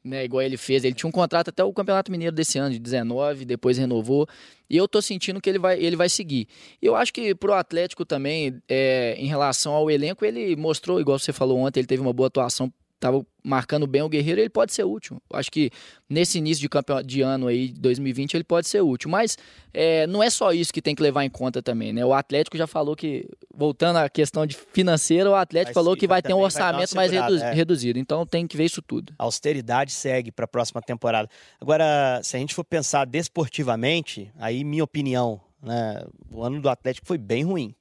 [0.04, 0.84] né, igual ele fez.
[0.84, 4.28] Ele tinha um contrato até o Campeonato Mineiro desse ano, de 19, depois renovou.
[4.70, 6.48] E eu tô sentindo que ele vai, ele vai seguir.
[6.82, 11.34] Eu acho que pro Atlético também, é, em relação ao elenco, ele mostrou, igual você
[11.34, 12.72] falou ontem, ele teve uma boa atuação
[13.02, 15.20] estava marcando bem o Guerreiro, ele pode ser útil.
[15.34, 15.72] Acho que
[16.08, 19.10] nesse início de, campeão, de ano aí, 2020, ele pode ser útil.
[19.10, 19.38] Mas
[19.74, 22.06] é, não é só isso que tem que levar em conta também, né?
[22.06, 26.22] O Atlético já falou que, voltando à questão de financeira, o Atlético falou que vai
[26.22, 27.54] ter um orçamento mais redu é.
[27.54, 27.98] reduzido.
[27.98, 29.14] Então tem que ver isso tudo.
[29.18, 31.28] A austeridade segue para a próxima temporada.
[31.60, 36.04] Agora, se a gente for pensar desportivamente, aí minha opinião, né?
[36.30, 37.76] O ano do Atlético foi bem ruim.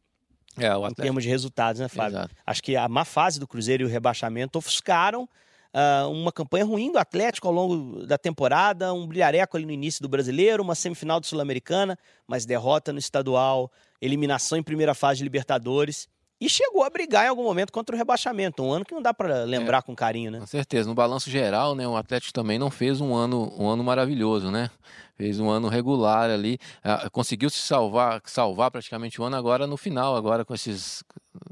[0.65, 2.19] É, em termos de resultados, né, Fábio?
[2.19, 2.35] Exato.
[2.47, 5.29] Acho que a má fase do Cruzeiro e o rebaixamento ofuscaram
[5.75, 10.03] uh, uma campanha ruim do Atlético ao longo da temporada, um brilhareco ali no início
[10.03, 15.25] do Brasileiro, uma semifinal do Sul-Americana, mas derrota no estadual, eliminação em primeira fase de
[15.25, 16.09] Libertadores.
[16.41, 19.13] E chegou a brigar em algum momento contra o rebaixamento, um ano que não dá
[19.13, 20.39] para lembrar é, com carinho, né?
[20.39, 20.89] Com certeza.
[20.89, 24.71] No balanço geral, né, o Atlético também não fez um ano, um ano maravilhoso, né?
[25.17, 29.77] Fez um ano regular ali, ah, conseguiu se salvar, salvar praticamente o ano agora no
[29.77, 31.05] final, agora com esses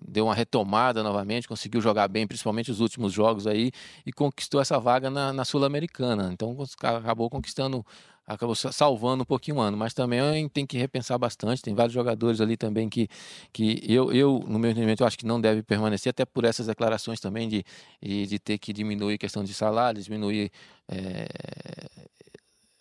[0.08, 3.70] deu uma retomada novamente, conseguiu jogar bem, principalmente os últimos jogos aí,
[4.06, 6.30] e conquistou essa vaga na, na Sul-Americana.
[6.32, 7.84] Então acabou conquistando
[8.28, 11.62] acabou salvando um pouquinho o ano, mas também tem que repensar bastante.
[11.62, 13.08] Tem vários jogadores ali também que,
[13.52, 16.66] que eu, eu, no meu entendimento, eu acho que não deve permanecer, até por essas
[16.66, 17.64] declarações também de,
[18.02, 20.52] de ter que diminuir questão de salário, diminuir
[20.88, 21.26] é,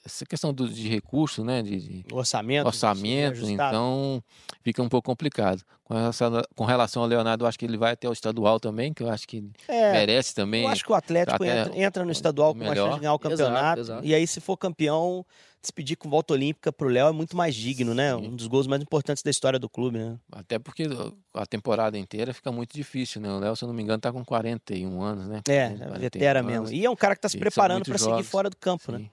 [0.07, 1.61] essa questão do, de recurso, né?
[1.61, 2.65] De, de orçamento.
[2.65, 4.23] Orçamento, então
[4.63, 5.61] fica um pouco complicado.
[5.83, 8.93] Com relação, com relação ao Leonardo, eu acho que ele vai até o estadual também,
[8.93, 10.63] que eu acho que é, merece também.
[10.63, 13.19] Eu acho que o Atlético entra, entra, no estadual com uma chance de ganhar o
[13.19, 13.79] campeonato.
[13.79, 14.05] Exato, exato.
[14.05, 15.25] E aí, se for campeão,
[15.61, 18.15] despedir com volta olímpica pro Léo é muito mais digno, né?
[18.15, 18.27] Sim.
[18.27, 20.17] Um dos gols mais importantes da história do clube, né?
[20.31, 20.83] Até porque
[21.33, 23.31] a temporada inteira fica muito difícil, né?
[23.31, 25.41] O Léo, se eu não me engano, tá com 41 anos, né?
[25.47, 26.69] É, vetera mesmo.
[26.69, 28.97] E é um cara que tá se preparando para seguir fora do campo, né?
[28.97, 29.03] Sim.
[29.05, 29.09] né?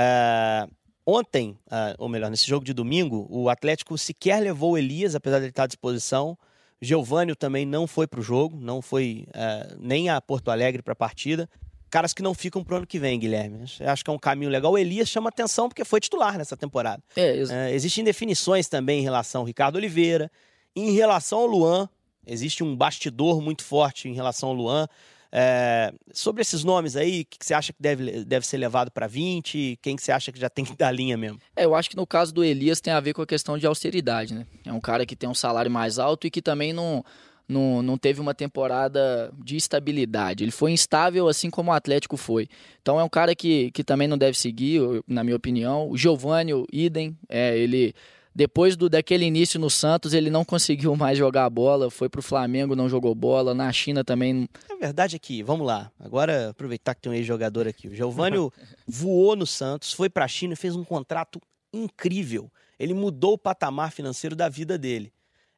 [0.00, 0.70] Uh,
[1.04, 5.38] ontem, uh, ou melhor, nesse jogo de domingo, o Atlético sequer levou o Elias, apesar
[5.38, 6.38] de ele estar à disposição.
[6.80, 10.92] Giovânio também não foi para o jogo, não foi uh, nem a Porto Alegre para
[10.92, 11.48] a partida.
[11.90, 13.64] Caras que não ficam pro ano que vem, Guilherme.
[13.80, 14.72] Acho que é um caminho legal.
[14.72, 17.02] O Elias chama atenção porque foi titular nessa temporada.
[17.16, 20.30] É, uh, existem definições também em relação ao Ricardo Oliveira.
[20.74, 21.88] Em relação ao Luan,
[22.26, 24.88] existe um bastidor muito forte em relação ao Luan.
[25.32, 28.90] É, sobre esses nomes aí, o que, que, você acha que deve, deve ser levado
[28.90, 29.78] para 20?
[29.80, 31.38] Quem que você acha que já tem que dar linha mesmo?
[31.54, 33.66] É, eu acho que no caso do Elias tem a ver com a questão de
[33.66, 34.46] austeridade, né?
[34.64, 37.04] É um cara que tem um salário mais alto e que também não,
[37.48, 40.42] não, não teve uma temporada de estabilidade.
[40.42, 42.48] Ele foi instável assim como o Atlético foi.
[42.82, 45.88] Então é um cara que, que também não deve seguir, na minha opinião.
[45.88, 47.94] O Giovanni, idem, é, ele
[48.34, 52.22] depois do daquele início no Santos, ele não conseguiu mais jogar a bola, foi pro
[52.22, 54.48] Flamengo, não jogou bola, na China também.
[54.70, 57.88] A verdade é que, vamos lá, agora aproveitar que tem um ex-jogador aqui.
[57.88, 58.36] O Giovanni
[58.86, 61.40] voou no Santos, foi pra China e fez um contrato
[61.72, 62.50] incrível.
[62.78, 65.12] Ele mudou o patamar financeiro da vida dele.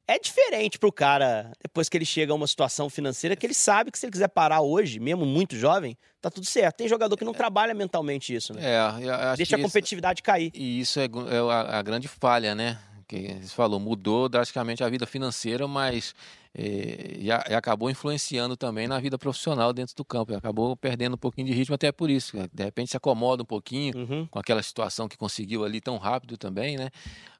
[0.06, 3.90] É diferente pro cara, depois que ele chega a uma situação financeira, que ele sabe
[3.90, 6.76] que se ele quiser parar hoje, mesmo muito jovem, tá tudo certo.
[6.76, 7.36] Tem jogador que não é.
[7.36, 8.62] trabalha mentalmente isso, né?
[8.64, 10.50] É, Deixa a competitividade isso, cair.
[10.54, 12.78] E isso é, é a, a grande falha, né?
[13.12, 16.14] Que você falou, mudou drasticamente a vida financeira, mas
[16.56, 20.34] e, e, acabou influenciando também na vida profissional dentro do campo.
[20.34, 22.38] Acabou perdendo um pouquinho de ritmo até por isso.
[22.38, 22.48] Né?
[22.50, 24.26] De repente se acomoda um pouquinho uhum.
[24.30, 26.88] com aquela situação que conseguiu ali tão rápido também, né?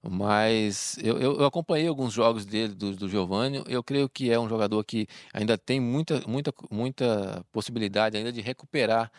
[0.03, 3.65] Mas eu, eu, eu acompanhei alguns jogos dele, do, do Giovanni.
[3.67, 8.43] Eu creio que é um jogador que ainda tem muita, muita, muita possibilidade ainda de
[8.43, 9.11] recuperar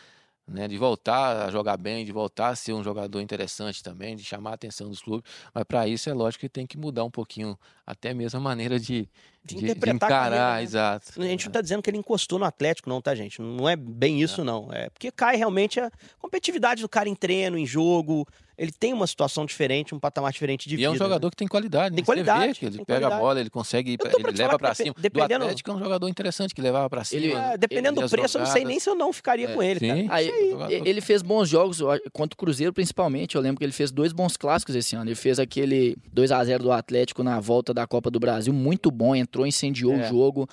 [0.46, 4.24] né, de voltar a jogar bem, de voltar a ser um jogador interessante também, de
[4.24, 5.30] chamar a atenção dos clubes.
[5.54, 8.78] Mas para isso é lógico que tem que mudar um pouquinho, até mesmo a maneira
[8.78, 9.08] de,
[9.44, 10.62] de, de, de encarar, né?
[10.62, 11.20] exato.
[11.20, 13.42] A gente não está dizendo que ele encostou no Atlético, não, tá, gente?
[13.42, 14.70] Não é bem isso, não.
[14.72, 18.26] É porque cai realmente a competitividade do cara em treino, em jogo.
[18.56, 20.82] Ele tem uma situação diferente, um patamar diferente de e vida.
[20.82, 21.30] E é um jogador né?
[21.30, 21.90] que tem qualidade.
[21.90, 21.96] Né?
[21.96, 22.58] Tem qualidade.
[22.62, 23.14] ele pega qualidade.
[23.14, 24.94] a bola, ele consegue, ele leva para cima.
[24.96, 25.40] Dependendo...
[25.40, 27.20] Do Atlético é um jogador interessante que levava para cima.
[27.20, 29.54] Ele, é, dependendo ele do preço, eu não sei nem se eu não ficaria é,
[29.54, 29.80] com ele.
[29.80, 30.30] Sim, aí,
[30.70, 31.80] ele fez bons jogos
[32.12, 33.34] contra o Cruzeiro, principalmente.
[33.34, 35.08] Eu lembro que ele fez dois bons clássicos esse ano.
[35.08, 38.88] Ele fez aquele 2 a 0 do Atlético na volta da Copa do Brasil, muito
[38.90, 40.04] bom, entrou, incendiou é.
[40.04, 40.48] o jogo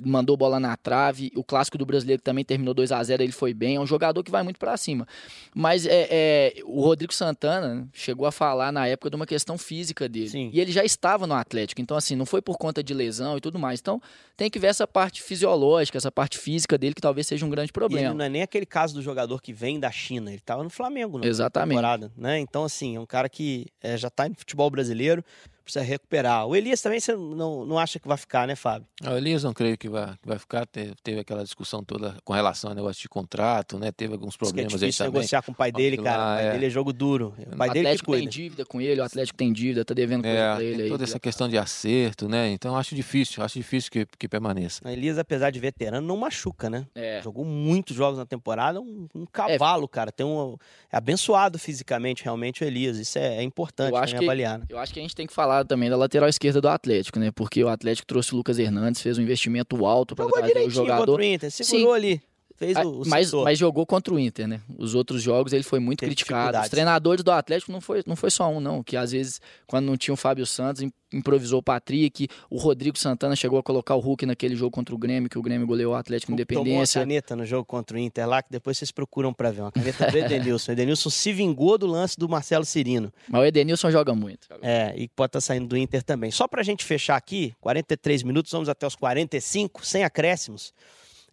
[0.00, 1.30] mandou bola na trave.
[1.36, 3.76] O clássico do brasileiro também terminou 2 a 0 ele foi bem.
[3.76, 5.06] É um jogador que vai muito para cima.
[5.54, 10.08] Mas é, é, o Rodrigo Santana chegou a falar na época de uma questão física
[10.08, 10.28] dele.
[10.28, 10.50] Sim.
[10.52, 11.80] E ele já estava no Atlético.
[11.80, 13.80] Então, assim, não foi por conta de lesão e tudo mais.
[13.80, 14.00] Então,
[14.36, 17.72] tem que ver essa parte fisiológica, essa parte física dele, que talvez seja um grande
[17.72, 18.10] problema.
[18.10, 20.30] E não é nem aquele caso do jogador que vem da China.
[20.30, 21.26] Ele estava no Flamengo, né?
[21.26, 21.76] Exatamente.
[21.76, 22.38] Temporada, né?
[22.38, 25.24] Então, assim, é um cara que é, já está no futebol brasileiro
[25.64, 26.46] precisa recuperar.
[26.46, 28.86] O Elias também você não, não acha que vai ficar, né, Fábio?
[29.02, 30.66] O Elias não creio que vai, que vai ficar.
[30.66, 33.90] Teve, teve aquela discussão toda com relação ao negócio de contrato, né?
[33.90, 36.16] Teve alguns problemas Diz que é difícil negociar com o pai dele, cara.
[36.16, 36.52] Lá, o pai é...
[36.52, 37.34] dele é jogo duro.
[37.52, 40.22] O pai o dele Atlético tem dívida com ele, o Atlético tem dívida, tá devendo
[40.22, 40.76] coisa é, pra ele.
[40.82, 42.50] Tem toda aí, essa questão de acerto, né?
[42.50, 44.80] Então acho difícil, acho difícil que, que permaneça.
[44.84, 46.86] O Elias, apesar de veterano, não machuca, né?
[46.94, 47.20] É.
[47.22, 49.88] Jogou muitos jogos na temporada, um, um cavalo, é.
[49.88, 50.12] cara.
[50.12, 50.56] Tem um,
[50.92, 52.98] é abençoado fisicamente, realmente, o Elias.
[52.98, 54.58] Isso é, é importante eu acho que, avaliar.
[54.58, 54.66] Né?
[54.68, 57.30] Eu acho que a gente tem que falar também da lateral esquerda do Atlético, né?
[57.30, 61.06] Porque o Atlético trouxe o Lucas Hernandes, fez um investimento alto para trazer o jogador.
[61.06, 61.96] Contra o Inter, segurou Sim.
[61.96, 62.22] ali.
[62.56, 64.60] Fez o, o mas, mas, jogou contra o Inter, né?
[64.78, 66.58] Os outros jogos ele foi muito Teve criticado.
[66.58, 68.82] Os treinadores do Atlético não foi, não foi só um, não.
[68.82, 70.80] Que às vezes, quando não tinha o Fábio Santos,
[71.12, 72.28] improvisou o Patrick.
[72.48, 75.42] O Rodrigo Santana chegou a colocar o Hulk naquele jogo contra o Grêmio, que o
[75.42, 76.64] Grêmio goleou o Atlético o Independência.
[76.64, 79.62] Tomou uma caneta no jogo contra o Inter lá, que depois vocês procuram pra ver.
[79.62, 80.70] Uma caneta do Edenilson.
[80.70, 83.12] o Edenilson se vingou do lance do Marcelo Cirino.
[83.28, 84.46] Mas o Edenilson joga muito.
[84.62, 86.30] É, e pode estar tá saindo do Inter também.
[86.30, 90.72] Só pra gente fechar aqui, 43 minutos, vamos até os 45, sem acréscimos.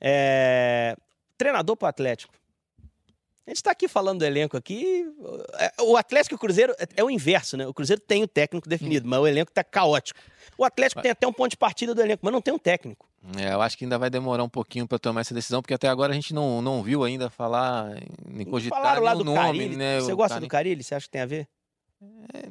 [0.04, 0.96] É,
[1.42, 2.34] treinador para o Atlético.
[3.48, 5.04] A gente está aqui falando do elenco aqui.
[5.58, 7.66] É, o Atlético e o Cruzeiro é, é o inverso, né?
[7.66, 10.20] O Cruzeiro tem o técnico definido, mas o elenco está caótico.
[10.56, 13.10] O Atlético tem até um ponto de partida do elenco, mas não tem um técnico.
[13.36, 15.88] É, eu acho que ainda vai demorar um pouquinho para tomar essa decisão, porque até
[15.88, 17.90] agora a gente não, não viu ainda falar,
[18.28, 19.76] nem cogitar Falaram lá do nome, Carilli.
[19.76, 20.00] né?
[20.00, 20.84] Você gosta do Carilli?
[20.84, 21.48] Você acha que tem a ver?
[22.34, 22.50] É,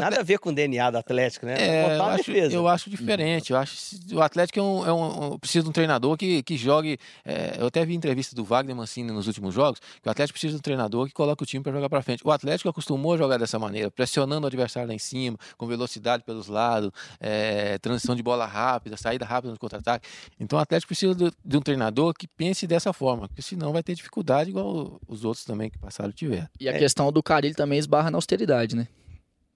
[0.00, 1.54] Nada a ver com o DNA do Atlético, né?
[1.58, 3.52] É, eu acho, eu acho, diferente.
[3.52, 6.98] Eu acho o Atlético é um, é um, precisa de um treinador que, que jogue.
[7.24, 10.52] É, eu até vi entrevista do Wagner Mancini nos últimos jogos, que o Atlético precisa
[10.54, 12.22] de um treinador que coloque o time para jogar para frente.
[12.24, 16.22] O Atlético acostumou a jogar dessa maneira, pressionando o adversário lá em cima, com velocidade
[16.24, 16.90] pelos lados,
[17.20, 20.08] é, transição de bola rápida, saída rápida no contra-ataque.
[20.40, 23.82] Então o Atlético precisa de, de, um treinador que pense dessa forma, porque senão vai
[23.82, 26.48] ter dificuldade igual os outros também que passaram tiver.
[26.58, 26.78] E a é.
[26.78, 28.86] questão do Carilho também esbarra na austeridade, né?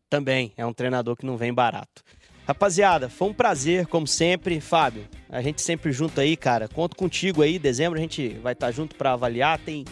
[0.08, 2.02] Também, é um treinador que não vem barato.
[2.46, 4.60] Rapaziada, foi um prazer, como sempre.
[4.60, 6.68] Fábio, a gente sempre junto aí, cara.
[6.68, 7.58] Conto contigo aí.
[7.58, 9.58] Dezembro a gente vai estar junto para avaliar.
[9.58, 9.84] Tem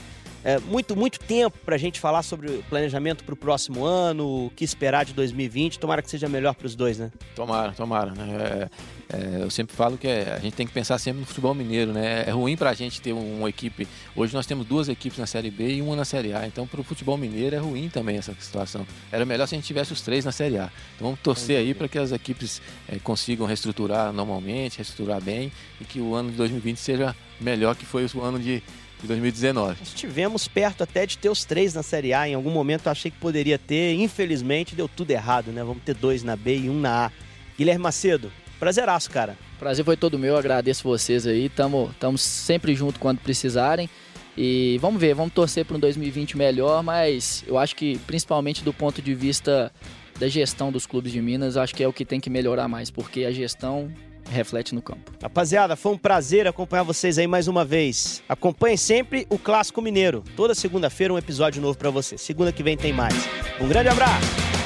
[0.44, 4.46] é, muito, muito tempo para a gente falar sobre o planejamento para o próximo ano,
[4.46, 5.78] o que esperar de 2020.
[5.78, 7.10] Tomara que seja melhor para os dois, né?
[7.34, 8.10] Tomara, tomara.
[8.12, 8.68] Né?
[9.08, 11.54] É, é, eu sempre falo que é, a gente tem que pensar sempre no futebol
[11.54, 12.24] mineiro, né?
[12.26, 13.88] É ruim para a gente ter uma equipe.
[14.14, 16.46] Hoje nós temos duas equipes na Série B e uma na Série A.
[16.46, 18.86] Então, para o futebol mineiro é ruim também essa situação.
[19.10, 20.70] Era melhor se a gente tivesse os três na Série A.
[20.94, 25.84] Então, vamos torcer aí para que as equipes é, consigam reestruturar normalmente, reestruturar bem e
[25.86, 28.62] que o ano de 2020 seja melhor que foi o ano de
[29.04, 29.82] de 2019.
[29.82, 32.28] Estivemos perto até de ter os três na Série A.
[32.28, 33.94] Em algum momento eu achei que poderia ter.
[33.94, 35.62] Infelizmente deu tudo errado, né?
[35.62, 37.12] Vamos ter dois na B e um na A.
[37.56, 39.36] Guilherme Macedo, Prazeraço, cara.
[39.58, 41.48] Prazer foi todo meu, agradeço vocês aí.
[41.48, 43.88] Tamo, tamo sempre junto quando precisarem.
[44.36, 48.72] E vamos ver, vamos torcer para um 2020 melhor, mas eu acho que principalmente do
[48.72, 49.70] ponto de vista
[50.18, 52.90] da gestão dos clubes de Minas, acho que é o que tem que melhorar mais,
[52.90, 53.92] porque a gestão
[54.30, 55.12] reflete no campo.
[55.22, 58.22] Rapaziada, foi um prazer acompanhar vocês aí mais uma vez.
[58.28, 60.22] Acompanhe sempre o Clássico Mineiro.
[60.36, 62.16] Toda segunda-feira um episódio novo para você.
[62.18, 63.14] Segunda que vem tem mais.
[63.60, 64.63] Um grande abraço.